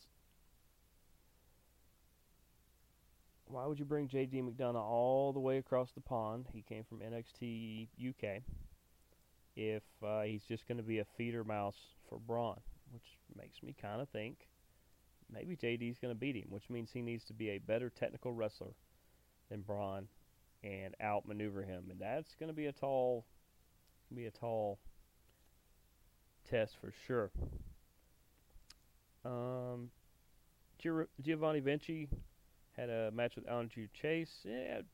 [3.50, 4.42] why would you bring J.D.
[4.42, 6.46] McDonagh all the way across the pond?
[6.54, 8.44] He came from NXT UK.
[9.56, 11.76] If uh, he's just going to be a feeder mouse
[12.08, 12.60] for Bron,
[12.92, 14.48] which makes me kind of think
[15.32, 18.34] maybe JD's going to beat him, which means he needs to be a better technical
[18.34, 18.74] wrestler
[19.50, 20.08] than Bron
[20.64, 23.26] and outmaneuver him, and that's going to be a tall,
[24.14, 24.78] be a tall
[26.50, 27.32] test for sure.
[29.26, 29.90] Um,
[31.22, 32.10] Giovanni Vinci
[32.80, 34.32] had a match with Andre Chase.
[34.44, 34.86] Yeah, it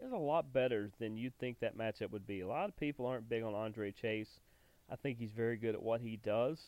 [0.00, 2.40] was a lot better than you'd think that matchup would be.
[2.40, 4.40] A lot of people aren't big on Andre Chase.
[4.90, 6.58] I think he's very good at what he does.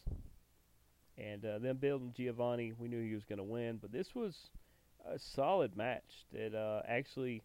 [1.19, 4.35] And uh, then building Giovanni, we knew he was going to win, but this was
[5.07, 6.27] a solid match.
[6.33, 7.43] That uh, actually,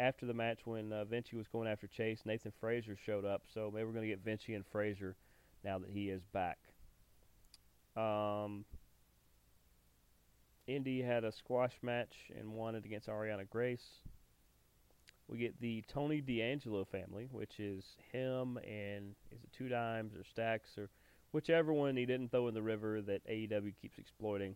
[0.00, 3.42] after the match when uh, Vinci was going after Chase, Nathan Frazer showed up.
[3.52, 5.16] So maybe we're going to get Vinci and Frazer
[5.62, 6.58] now that he is back.
[7.96, 8.64] Um,
[10.66, 14.00] Indi had a squash match and won it against Ariana Grace.
[15.28, 20.24] We get the Tony D'Angelo family, which is him and is it two dimes or
[20.24, 20.90] stacks or
[21.32, 24.54] whichever one he didn't throw in the river that AEW keeps exploiting.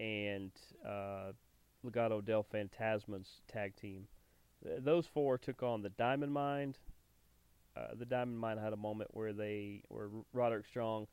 [0.00, 0.52] And
[0.86, 1.32] uh,
[1.84, 4.06] Legado del Fantasma's tag team.
[4.62, 6.74] Th- those four took on the Diamond Mine.
[7.76, 11.06] Uh, the Diamond Mine had a moment where they, where Roderick Strong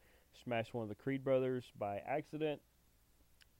[0.44, 2.62] smashed one of the Creed brothers by accident,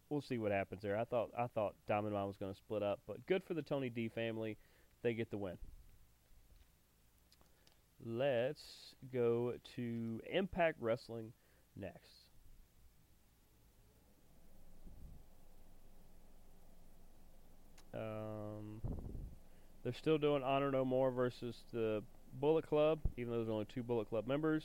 [0.10, 0.98] we'll see what happens there.
[0.98, 3.62] I thought I thought Diamond Mine was going to split up, but good for the
[3.62, 4.58] Tony D family.
[5.04, 5.58] They get the win.
[8.06, 8.62] Let's
[9.14, 11.32] go to Impact Wrestling
[11.76, 12.26] next.
[17.94, 18.82] Um,
[19.84, 22.04] they're still doing Honor No More versus the
[22.40, 24.64] Bullet Club, even though there's only two Bullet Club members.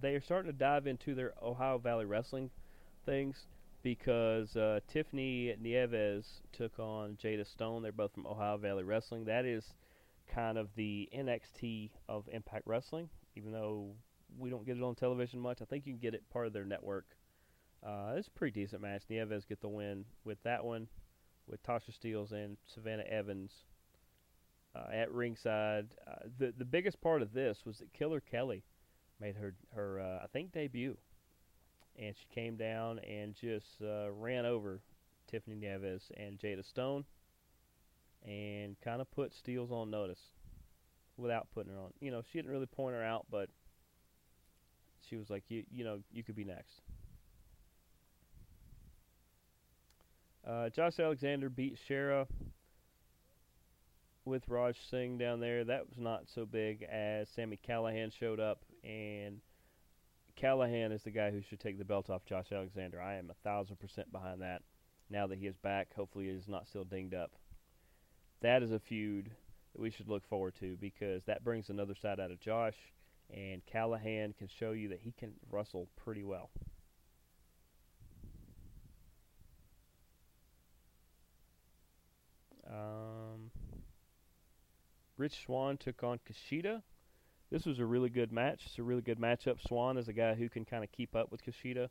[0.00, 2.50] They are starting to dive into their Ohio Valley Wrestling
[3.04, 3.46] things
[3.82, 7.82] because uh, Tiffany Nieves took on Jada Stone.
[7.82, 9.24] They're both from Ohio Valley Wrestling.
[9.24, 9.64] That is
[10.32, 13.90] kind of the NXT of Impact Wrestling, even though
[14.38, 15.62] we don't get it on television much.
[15.62, 17.06] I think you can get it part of their network.
[17.84, 19.02] Uh, it's a pretty decent match.
[19.08, 20.88] Nieves get the win with that one,
[21.46, 23.52] with Tasha Steelz and Savannah Evans
[24.74, 25.88] uh, at ringside.
[26.06, 28.62] Uh, the the biggest part of this was that Killer Kelly
[29.20, 30.96] made her her uh, I think debut,
[31.98, 34.80] and she came down and just uh, ran over
[35.30, 37.04] Tiffany Nieves and Jada Stone,
[38.26, 40.20] and kind of put Steelz on notice
[41.16, 41.92] without putting her on.
[42.00, 43.48] You know, she didn't really point her out, but
[45.08, 46.80] she was like, you you know, you could be next.
[50.46, 52.26] Uh, Josh Alexander beat Shera
[54.24, 55.64] with Raj Singh down there.
[55.64, 59.40] That was not so big as Sami Callihan showed up and
[60.40, 63.00] Callihan is the guy who should take the belt off Josh Alexander.
[63.00, 64.62] I am a thousand percent behind that.
[65.10, 67.32] Now that he is back, hopefully he is not still dinged up.
[68.40, 69.30] That is a feud
[69.72, 72.76] that we should look forward to because that brings another side out of Josh,
[73.28, 76.50] and Callihan can show you that he can wrestle pretty well.
[82.66, 83.50] Um,
[85.16, 86.82] Rich Swann took on Kushida
[87.50, 88.60] this was a really good match.
[88.66, 89.60] It's a really good matchup.
[89.66, 91.88] Swann is a guy who can kind of keep up with Kushida,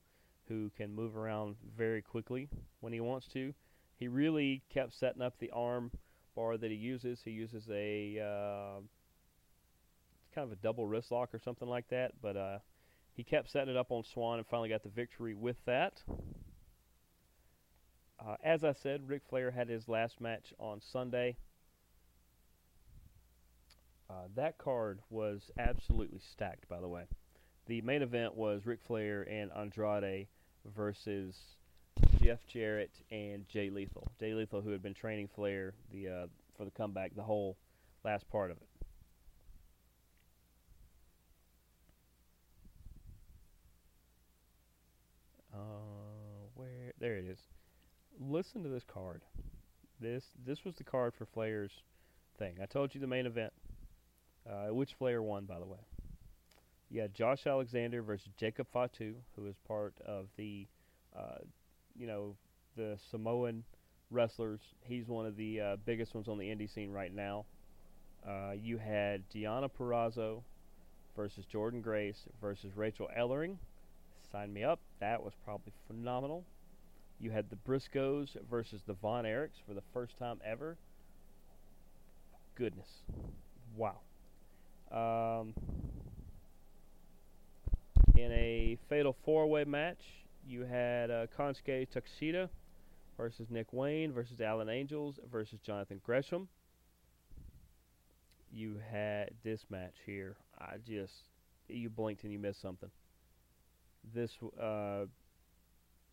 [0.48, 2.50] who can move around very quickly
[2.80, 3.54] when he wants to.
[3.98, 5.92] He really kept setting up the arm
[6.36, 7.20] bar that he uses.
[7.24, 8.80] He uses a uh,
[10.34, 12.60] kind of a double wrist lock or something like that, but uh,
[13.14, 16.02] he kept setting it up on Swann and finally got the victory with that.
[18.26, 21.38] Uh, as I said, Ric Flair had his last match on Sunday.
[24.10, 27.04] Uh, that card was absolutely stacked, by the way.
[27.68, 30.28] The main event was Ric Flair and Andrade
[30.76, 31.36] versus
[32.20, 34.12] Jeff Jarrett and Jay Lethal.
[34.20, 37.58] Jay Lethal, who had been training Flair the uh, for the comeback, the whole
[38.04, 38.68] last part of it.
[45.54, 45.58] Uh,
[46.56, 47.38] where there it is.
[48.20, 49.22] Listen to this card.
[50.02, 51.72] This this was the card for Flair's
[52.40, 52.56] thing.
[52.62, 53.54] I told you the main event
[54.48, 55.80] uh, which Flair won, by the way?
[56.92, 60.68] Yeah, Josh Alexander versus Jacob Fatu, who is part of the,
[61.18, 61.40] uh,
[61.96, 62.36] you know,
[62.76, 63.64] the Samoan
[64.10, 64.60] wrestlers.
[64.82, 67.46] He's one of the uh, biggest ones on the indie scene right now.
[68.28, 70.42] Uh, you had Deonna Purrazzo
[71.16, 73.58] versus Jordynne Grace versus Rachel Ellering.
[74.32, 74.80] Sign me up.
[75.00, 76.44] That was probably phenomenal.
[77.20, 80.78] You had the Briscoes versus the Von Erichs for the first time ever.
[82.56, 82.90] Goodness.
[83.76, 84.00] Wow.
[84.92, 85.54] Um,
[88.16, 90.02] in a fatal four-way match,
[90.48, 92.50] you had uh, Konosuke Takeshita
[93.18, 96.48] versus Nick Wayne versus Alan Angels versus Jonathan Gresham.
[98.52, 100.38] You had this match here.
[100.60, 101.14] I just
[101.68, 102.90] you blinked and you missed something.
[104.14, 105.06] This uh,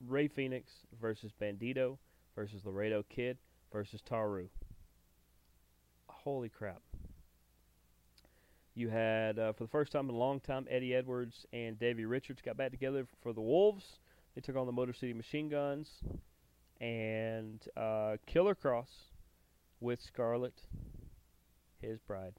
[0.07, 0.71] Rey Fenix
[1.01, 1.97] versus Bandido
[2.35, 3.39] versus Laredo Kid
[3.73, 4.49] versus Taru.
[6.09, 6.83] Holy crap.
[8.77, 12.05] You had, uh, for the first time in a long time, Eddie Edwards and Davey
[12.05, 14.01] Richards got back together for the Wolves.
[14.35, 15.89] They took on the Motor City Machine Guns.
[16.79, 18.91] And uh, Killer Kross
[19.81, 20.61] with Scarlett,
[21.81, 22.35] his bride,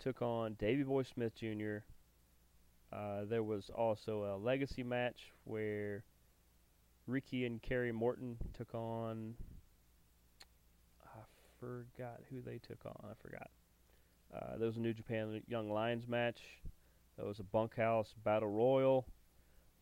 [0.00, 1.76] took on Davey Boy Smith Jr.
[2.92, 6.02] Uh, there was also a legacy match where
[7.06, 9.34] Ricky and Kerry Morton took on.
[11.04, 11.20] I
[11.60, 12.96] forgot who they took on.
[13.04, 13.48] I forgot.
[14.36, 16.40] Uh, there was a New Japan Young Lions match.
[17.16, 19.06] There was a Bunkhouse Battle Royal.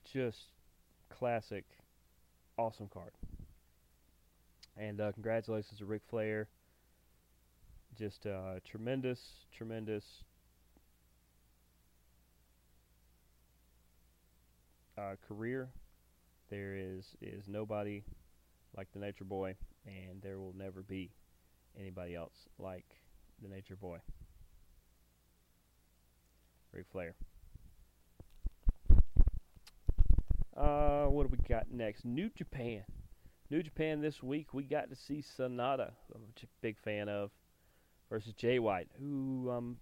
[0.05, 0.51] Just
[1.09, 1.65] classic,
[2.57, 3.13] awesome card.
[4.77, 6.49] And uh, congratulations to Ric Flair.
[7.99, 9.21] Just uh, tremendous,
[9.57, 10.05] tremendous
[14.97, 15.71] uh, career.
[16.51, 18.05] There is is nobody
[18.77, 21.11] like the Nature Boy, and there will never be
[21.79, 22.85] anybody else like
[23.43, 23.99] the Nature Boy.
[26.75, 27.15] Ric Flair.
[30.57, 32.05] Uh, what do we got next?
[32.05, 32.83] New Japan.
[33.51, 37.31] New Japan this week, we got to see Sanada, I'm a big fan of,
[38.11, 39.77] versus Jay White, who I'm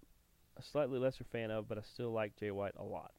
[0.58, 3.12] a slightly lesser fan of, but I still like Jay White a lot.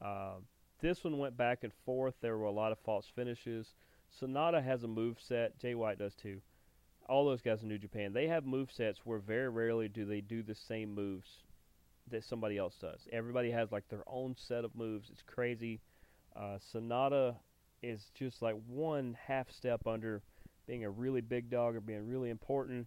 [0.00, 0.40] Uh,
[0.80, 2.14] this one went back and forth.
[2.20, 3.68] There were a lot of false finishes.
[4.20, 5.58] Sanada has a move set.
[5.58, 6.40] Jay White does too.
[7.08, 10.20] All those guys in New Japan, they have move sets where very rarely do they
[10.20, 11.28] do the same moves
[12.10, 13.00] that somebody else does.
[13.12, 15.08] Everybody has like their own set of moves.
[15.10, 15.80] It's crazy.
[16.36, 17.36] Uh, Sanada
[17.82, 20.22] is just like one half step under
[20.66, 22.86] being a really big dog or being really important.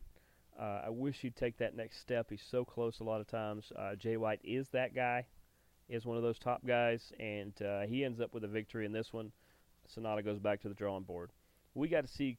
[0.59, 2.28] Uh, I wish he'd take that next step.
[2.30, 3.66] He's so close a lot of times.
[3.78, 5.26] Uh, Jay White is that guy,
[5.89, 8.93] is one of those top guys, and uh, he ends up with a victory in
[8.93, 9.32] this one.
[9.95, 11.32] Sanada goes back to the drawing board.
[11.74, 12.38] We got to see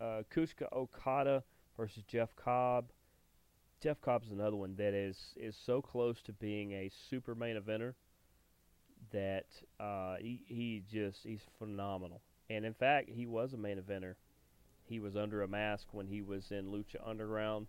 [0.00, 1.42] uh, Kazuchika Okada
[1.76, 2.86] versus Jeff Cobb.
[3.82, 7.56] Jeff Cobb is another one that is is so close to being a super main
[7.56, 7.94] eventer
[9.12, 9.46] that
[9.78, 12.20] uh, he he just he's phenomenal.
[12.48, 14.14] And in fact, he was a main eventer.
[14.88, 17.66] He was under a mask when he was in Lucha Underground.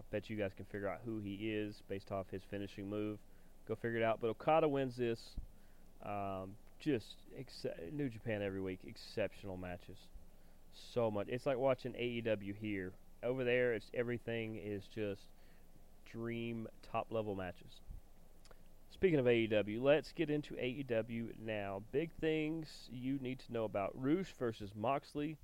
[0.00, 3.18] I bet you guys can figure out who he is based off his finishing move.
[3.66, 4.20] Go figure it out.
[4.20, 5.20] But Okada wins this.
[6.04, 9.98] Um, just ex- New Japan every week, exceptional matches.
[10.94, 11.26] So much.
[11.28, 12.92] It's like watching AEW here.
[13.22, 15.22] Over there, it's everything is just
[16.10, 17.80] dream top level matches.
[18.90, 21.82] Speaking of AEW, let's get into AEW now.
[21.92, 25.36] Big things you need to know about Rush versus Moxley.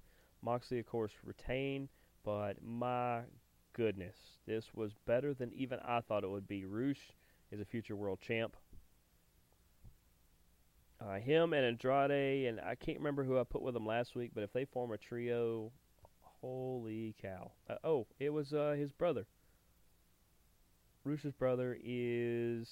[0.42, 1.88] Moxley, of course, retained,
[2.24, 3.20] but my
[3.72, 4.16] goodness,
[4.46, 6.64] this was better than even I thought it would be.
[6.64, 7.12] Rush
[7.50, 8.56] is a future world champ.
[11.00, 14.30] Uh, him and Andrade, and I can't remember who I put with him last week,
[14.34, 15.70] but if they form a trio,
[16.44, 17.50] holy cow.
[17.68, 19.26] Uh, oh, it was uh, his brother.
[21.04, 22.68] Rush's brother is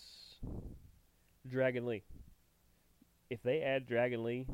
[1.49, 2.03] Dragon Lee.
[3.31, 4.47] If they add Dragon Lee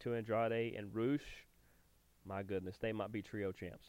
[0.00, 1.46] to Andrade and Rush,
[2.26, 3.86] my goodness, they might be trio champs.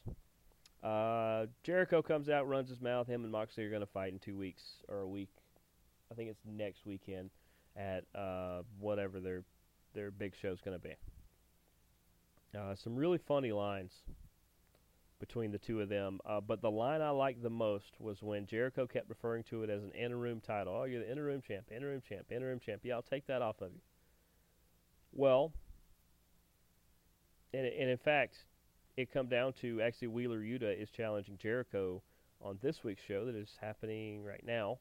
[0.83, 3.07] Uh, Jericho comes out, runs his mouth.
[3.07, 5.29] Him and Moxley are going to fight in two weeks or a week.
[6.11, 7.31] I think it's next weekend
[7.75, 9.43] at uh, whatever their
[9.95, 10.95] their big show's going to be.
[12.55, 13.91] Uh, some really funny lines
[15.19, 16.19] between the two of them.
[16.25, 19.69] Uh, but the line I liked the most was when Jericho kept referring to it
[19.69, 20.75] as an interim title.
[20.75, 22.81] Oh, you're the interim champ, interim champ, interim champ.
[22.83, 23.81] Yeah, I'll take that off of you.
[25.13, 25.53] Well,
[27.53, 28.35] and, and in fact,
[28.97, 32.01] it come down to actually Wheeler Yuta is challenging Jericho
[32.41, 34.79] on this week's show that is happening right now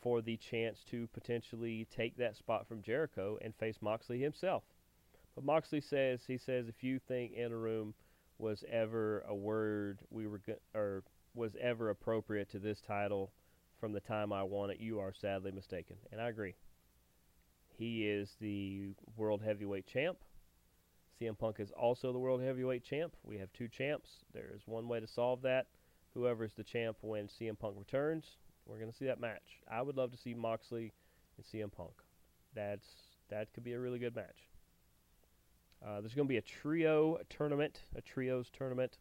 [0.00, 4.62] for the chance to potentially take that spot from Jericho and face Moxley himself.
[5.34, 7.94] But Moxley says he says if you think interim
[8.40, 13.32] was ever a word we were go- or was ever appropriate to this title
[13.78, 15.96] from the time I won it, you are sadly mistaken.
[16.12, 16.54] And I agree.
[17.76, 20.18] He is the world heavyweight champ.
[21.18, 23.14] CM Punk is also the world heavyweight champ.
[23.22, 24.10] We have two champs.
[24.32, 25.66] There is one way to solve that.
[26.14, 28.24] Whoever is the champ when CM Punk returns,
[28.66, 29.60] we're going to see that match.
[29.70, 30.92] I would love to see Moxley
[31.36, 31.92] and CM Punk.
[32.54, 32.86] That's
[33.30, 34.49] that could be a really good match.
[35.84, 38.98] Uh, there's going to be a trio tournament, a trios tournament,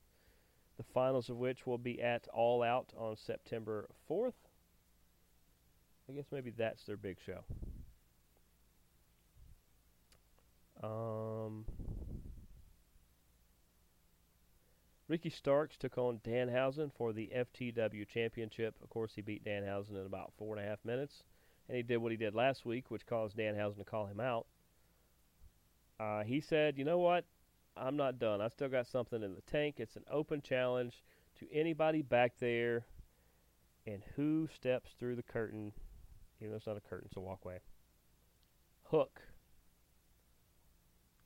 [0.78, 4.34] the finals of which will be at All Out on September 4th.
[6.10, 7.44] I guess maybe that's their big show.
[10.82, 11.66] Um,
[15.10, 18.76] Ricky Starks took on Danhausen for the FTW Championship.
[18.82, 21.24] Of course, he beat Danhausen in about four and a half minutes,
[21.68, 24.48] and he did what he did last week, which caused Danhausen to call him out.
[26.00, 27.26] Uh, he said, "You know what?
[27.76, 28.42] I'm not done.
[28.42, 29.76] I still got something in the tank.
[29.80, 31.04] It's an open challenge
[31.40, 32.86] to anybody back there,
[33.86, 35.74] and who steps through the curtain?
[36.40, 37.60] Even though it's not a curtain, it's a walkway.
[38.84, 39.22] Hook.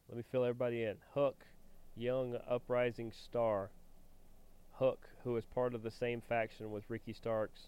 [0.10, 0.98] Let me fill everybody in.
[1.14, 1.46] Hook
[1.96, 3.70] young uprising star,
[4.74, 7.68] Hook, who is part of the same faction with Ricky Starks,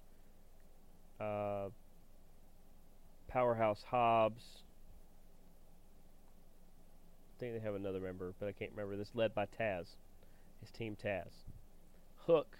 [1.20, 1.70] uh,
[3.28, 4.64] Powerhouse Hobbs.
[7.40, 8.96] Think they have another member, but I can't remember.
[8.96, 9.88] This led by Taz,
[10.62, 11.44] his team Taz.
[12.26, 12.58] Hook,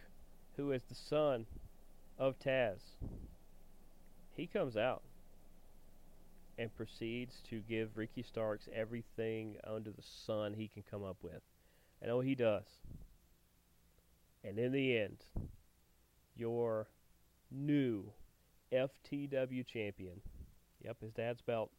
[0.58, 1.46] who is the son
[2.18, 2.80] of Taz,
[4.36, 5.02] he comes out
[6.58, 11.42] and proceeds to give Ricky Starks everything under the sun he can come up with.
[12.02, 12.66] And oh, he does.
[14.44, 15.18] And in the end,
[16.36, 16.88] your
[17.50, 18.12] new
[18.72, 20.22] FTW champion,
[20.84, 21.72] yep, his dad's belt,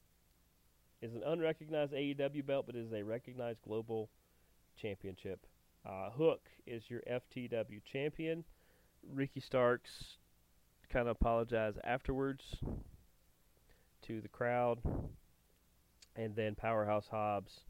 [1.07, 4.11] is an unrecognized AEW belt, but is a recognized global
[4.81, 5.47] championship.
[5.89, 8.45] Uh, Hook is your FTW champion.
[9.13, 9.91] Ricky Starks
[10.93, 12.43] kind of apologized afterwards
[14.03, 14.81] to the crowd.
[16.17, 17.61] And then Powerhouse Hobbs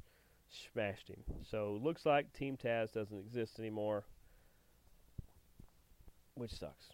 [0.73, 1.23] smashed him.
[1.51, 4.05] So looks like Team Taz doesn't exist anymore,
[6.35, 6.87] which sucks.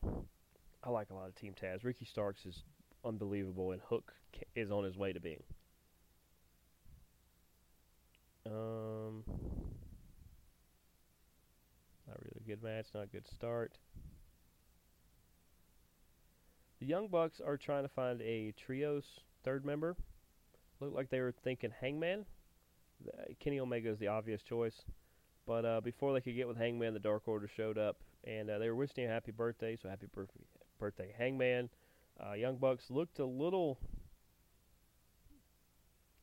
[0.82, 1.84] I like a lot of Team Taz.
[1.84, 2.62] Ricky Starks is
[3.04, 4.12] unbelievable, and Hook
[4.56, 5.42] is on his way to being.
[8.46, 9.22] Um,
[12.06, 13.78] not really a good match, not a good start.
[16.80, 19.04] The Young Bucks are trying to find a trios
[19.44, 19.96] third member.
[20.80, 22.24] Looked like they were thinking Hangman.
[23.38, 24.82] Kenny Omega is the obvious choice.
[25.46, 28.58] But uh, before they could get with Hangman, the Dark Order showed up, and uh,
[28.58, 29.76] they were wishing him a happy birthday.
[29.80, 30.40] So happy birthday,
[30.78, 31.68] birthday, Hangman.
[32.20, 33.78] Uh, Young Bucks looked a little,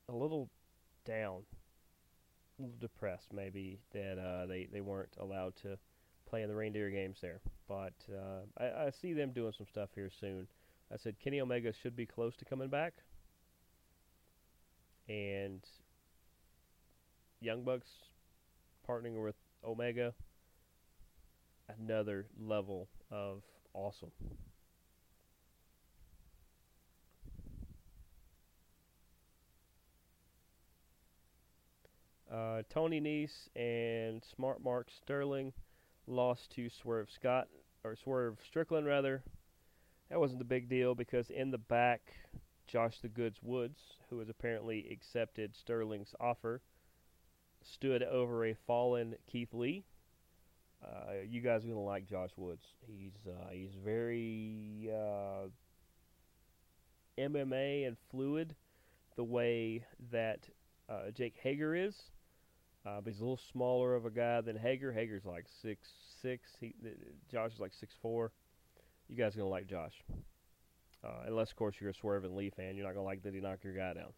[0.07, 0.49] a little
[1.05, 1.43] down,
[2.59, 5.77] a little depressed, maybe that uh, they they weren't allowed to
[6.29, 7.39] play in the reindeer games there.
[7.67, 10.47] But uh, I, I see them doing some stuff here soon.
[10.93, 12.93] I said Kenny Omega should be close to coming back,
[15.07, 15.61] and
[17.41, 17.89] Young Bucks
[18.87, 20.13] partnering with Omega,
[21.79, 23.43] another level of
[23.73, 24.11] awesome.
[32.31, 35.51] Uh, Tony Nese and Smart Mark Sterling
[36.05, 37.47] lost to Swerve Scott
[37.83, 39.23] or Swerve Strickland rather.
[40.09, 42.01] That wasn't the big deal because in the back,
[42.67, 43.79] Josh the Goods Woods,
[44.09, 46.61] who has apparently accepted Sterling's offer,
[47.63, 49.85] stood over a fallen Keith Lee.
[50.83, 52.63] Uh, you guys are gonna like Josh Woods.
[52.85, 55.49] He's uh, he's very uh,
[57.17, 58.55] MMA and fluid,
[59.15, 60.47] the way that
[60.87, 61.95] uh, Jake Hager is.
[62.85, 64.91] Uh, but he's a little smaller of a guy than Hager.
[64.91, 65.87] Hager's like six
[66.21, 66.49] six.
[66.59, 66.73] He,
[67.31, 68.31] Josh is like six four.
[69.09, 69.93] You guys are gonna like Josh,
[71.03, 72.75] uh, unless of course you're a Swerve and Lee fan.
[72.75, 74.13] You're not gonna like that he knocked your guy down.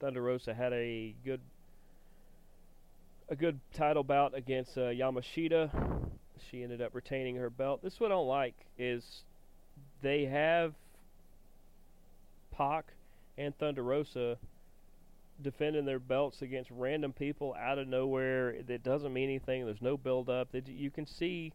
[0.00, 1.40] Thunder Rosa had a good
[3.28, 5.70] a good title bout against uh, Yamashita.
[6.50, 7.82] She ended up retaining her belt.
[7.82, 9.04] This is what I don't like is
[10.02, 10.74] they have
[12.54, 12.86] Pac
[13.38, 14.36] and Thunder Rosa
[15.42, 18.62] defending their belts against random people out of nowhere.
[18.62, 19.64] That doesn't mean anything.
[19.64, 20.52] There's no build up.
[20.52, 21.52] They, you can see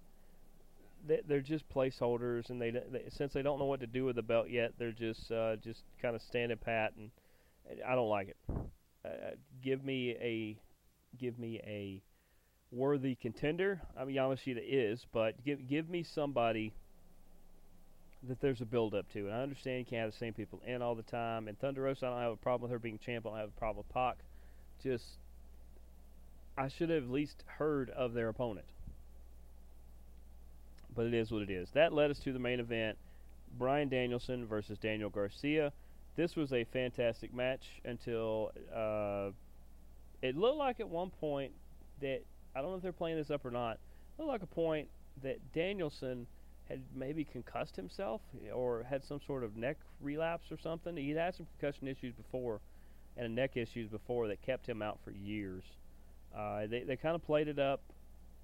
[1.08, 4.16] that they're just placeholders, and they, they, since they don't know what to do with
[4.16, 7.12] the belt yet, they're just uh, just kind of standing pat and
[7.88, 8.38] I don't like it.
[9.06, 9.10] Uh,
[9.64, 10.58] give me a
[11.18, 12.02] give me a
[12.72, 13.82] worthy contender.
[13.98, 16.74] I mean Yamashita is, but give give me somebody
[18.24, 19.26] that there's a build up to.
[19.26, 21.48] And I understand you can't have the same people in all the time.
[21.48, 23.26] And Thunder Rosa, I don't have a problem with her being champ.
[23.26, 24.18] I don't have a problem with Pac.
[24.82, 25.06] Just
[26.58, 28.66] I should have at least heard of their opponent.
[30.96, 31.70] But it is what it is.
[31.74, 32.98] That led us to the main event:
[33.58, 35.72] Bryan Danielson versus Daniel Garcia
[36.18, 39.30] this was a fantastic match until uh,
[40.22, 41.52] it looked like at one point
[42.02, 42.22] that
[42.56, 43.78] I don't know if they're playing this up or not.
[44.18, 44.90] Looked like a point
[45.22, 46.26] that Danielson
[46.70, 48.22] had maybe concussed himself
[48.54, 50.96] or had some sort of neck relapse or something.
[50.98, 52.60] He'd had some concussion issues before
[53.18, 55.64] and neck issues before that kept him out for years.
[56.36, 57.82] Uh, they they kind of played it up.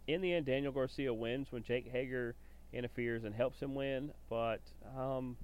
[0.07, 2.35] In the end, Daniel Garcia wins when Jake Hager
[2.73, 4.11] interferes and helps him win.
[4.29, 4.61] But
[4.97, 5.37] um,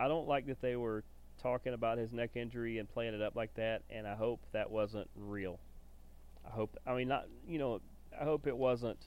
[0.00, 1.04] I don't like that they were
[1.42, 3.82] talking about his neck injury and playing it up like that.
[3.90, 5.58] And I hope that wasn't real.
[6.46, 6.76] I hope.
[6.86, 7.80] I mean, not you know.
[8.18, 8.98] I hope it wasn't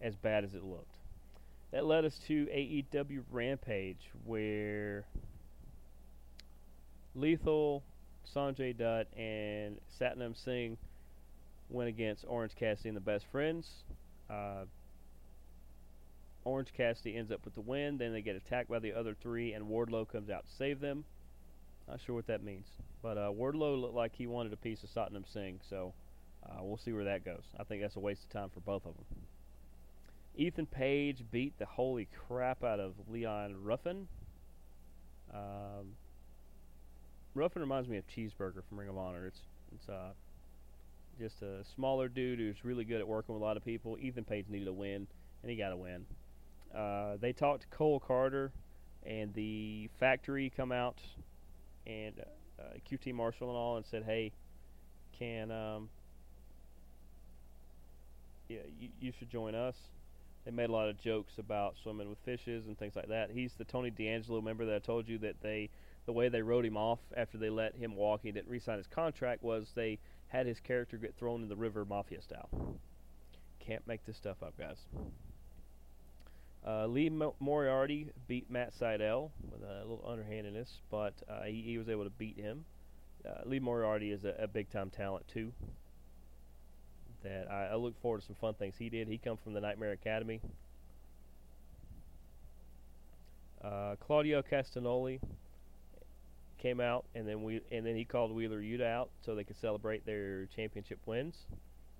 [0.00, 0.93] as bad as it looked.
[1.74, 5.06] That led us to AEW Rampage, where
[7.16, 7.82] Lethal,
[8.32, 10.78] Sanjay Dutt, and Satnam Singh
[11.68, 13.68] went against Orange Cassidy and the Best Friends.
[14.30, 14.66] Uh,
[16.44, 17.98] Orange Cassidy ends up with the win.
[17.98, 21.04] Then they get attacked by the other three, and Wardlow comes out to save them.
[21.88, 22.68] Not sure what that means,
[23.02, 25.92] but uh, Wardlow looked like he wanted a piece of Satnam Singh, so
[26.46, 27.42] uh, we'll see where that goes.
[27.58, 29.04] I think that's a waste of time for both of them.
[30.36, 34.08] Ethan Page beat the holy crap out of Leon Ruffin.
[35.32, 35.94] Um,
[37.34, 39.26] Ruffin reminds me of Cheeseburger from Ring of Honor.
[39.26, 39.40] It's
[39.74, 40.12] it's uh,
[41.18, 43.96] just a smaller dude who's really good at working with a lot of people.
[44.00, 45.06] Ethan Page needed a win,
[45.42, 46.04] and he got a win.
[46.74, 48.50] Uh, they talked to Cole Karter,
[49.06, 50.98] and the factory come out,
[51.86, 52.14] and
[52.58, 54.32] uh, QT Marshall and all, and said, "Hey,
[55.16, 55.88] can um,
[58.48, 59.76] yeah, you, you should join us."
[60.44, 63.30] They made a lot of jokes about swimming with fishes and things like that.
[63.30, 65.70] He's the Tony D'Angelo member that I told you that they,
[66.04, 68.86] the way they wrote him off after they let him walk, he didn't re-sign his
[68.86, 69.98] contract, was they
[70.28, 72.50] had his character get thrown in the river mafia style.
[73.58, 74.76] Can't make this stuff up, guys.
[76.66, 81.78] Uh, Lee Mo- Moriarty beat Matt Sydal with a little underhandedness, but uh, he, he,
[81.78, 82.64] was able to beat him.
[83.26, 85.52] Uh, Lee Moriarty is a, a big time talent too.
[87.24, 89.08] That I, I, look forward to some fun things he did.
[89.08, 90.40] He comes from the Nightmare Academy.
[93.62, 95.20] Uh, Claudio Castagnoli
[96.58, 99.56] came out, and then we and then he called Wheeler Yuta out so they could
[99.56, 101.34] celebrate their championship wins.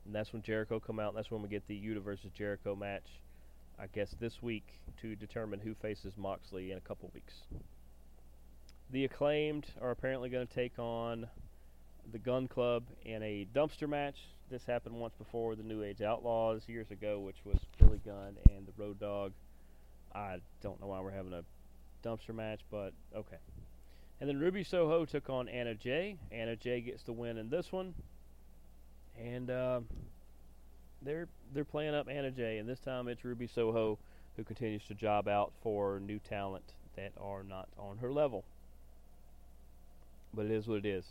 [0.04, 1.08] And that's when Jericho come out.
[1.08, 3.06] And that's when we get the Yuta versus Jericho match.
[3.78, 4.66] I guess this week
[5.00, 7.34] to determine who faces Moxley in a couple weeks.
[8.90, 11.26] The acclaimed are apparently going to take on
[12.12, 14.16] the Gun Club in a dumpster match.
[14.50, 18.66] This happened once before the New Age Outlaws years ago, which was Billy Gunn and
[18.66, 19.32] the Road Dog.
[20.14, 21.42] I don't know why we're having a
[22.06, 23.38] dumpster match, but okay.
[24.20, 26.16] And then Ruby Soho took on Anna Jay.
[26.30, 27.94] Anna Jay gets the win in this one.
[29.20, 29.80] And uh,
[31.02, 33.98] they're they're playing up Anna Jay, and this time it's Ruby Soho
[34.36, 36.64] who continues to job out for new talent
[36.96, 38.44] that are not on her level.
[40.32, 41.04] But it is what it is.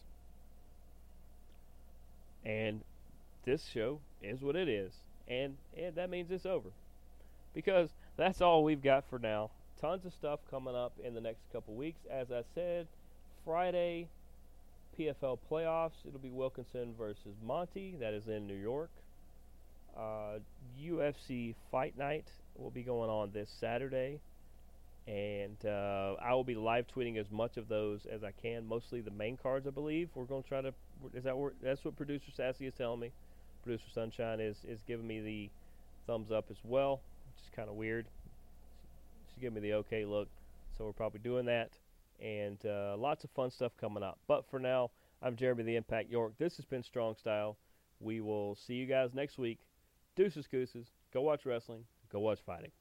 [2.45, 2.81] And
[3.45, 4.93] this show is what it is.
[5.27, 6.69] And, and that means it's over.
[7.53, 9.51] Because that's all we've got for now.
[9.79, 11.99] Tons of stuff coming up in the next couple weeks.
[12.09, 12.87] As I said,
[13.45, 14.07] Friday,
[14.97, 16.05] PFL playoffs.
[16.07, 17.97] It'll be Wilkinson versus Monte.
[17.99, 18.91] That is in New York.
[19.97, 20.39] Uh,
[20.81, 24.19] UFC Fight Night will be going on this Saturday,
[25.07, 28.67] and uh, I will be live tweeting as much of those as I can.
[28.67, 30.09] Mostly the main cards, I believe.
[30.15, 30.73] We're going to try to.
[31.13, 33.11] Is that where, that's what producer Sassy is telling me?
[33.63, 35.49] Producer Sunshine is is giving me the
[36.05, 38.05] thumbs up as well, which is kind of weird.
[39.29, 40.27] She's giving me the okay look,
[40.77, 41.71] so we're probably doing that,
[42.21, 44.19] and uh, lots of fun stuff coming up.
[44.27, 46.33] But for now, I'm Jeremy the Impact York.
[46.37, 47.57] This has been Strong Style.
[47.99, 49.59] We will see you guys next week.
[50.15, 50.87] Deuces, gooses.
[51.13, 51.85] Go watch wrestling.
[52.11, 52.71] Go watch fighting.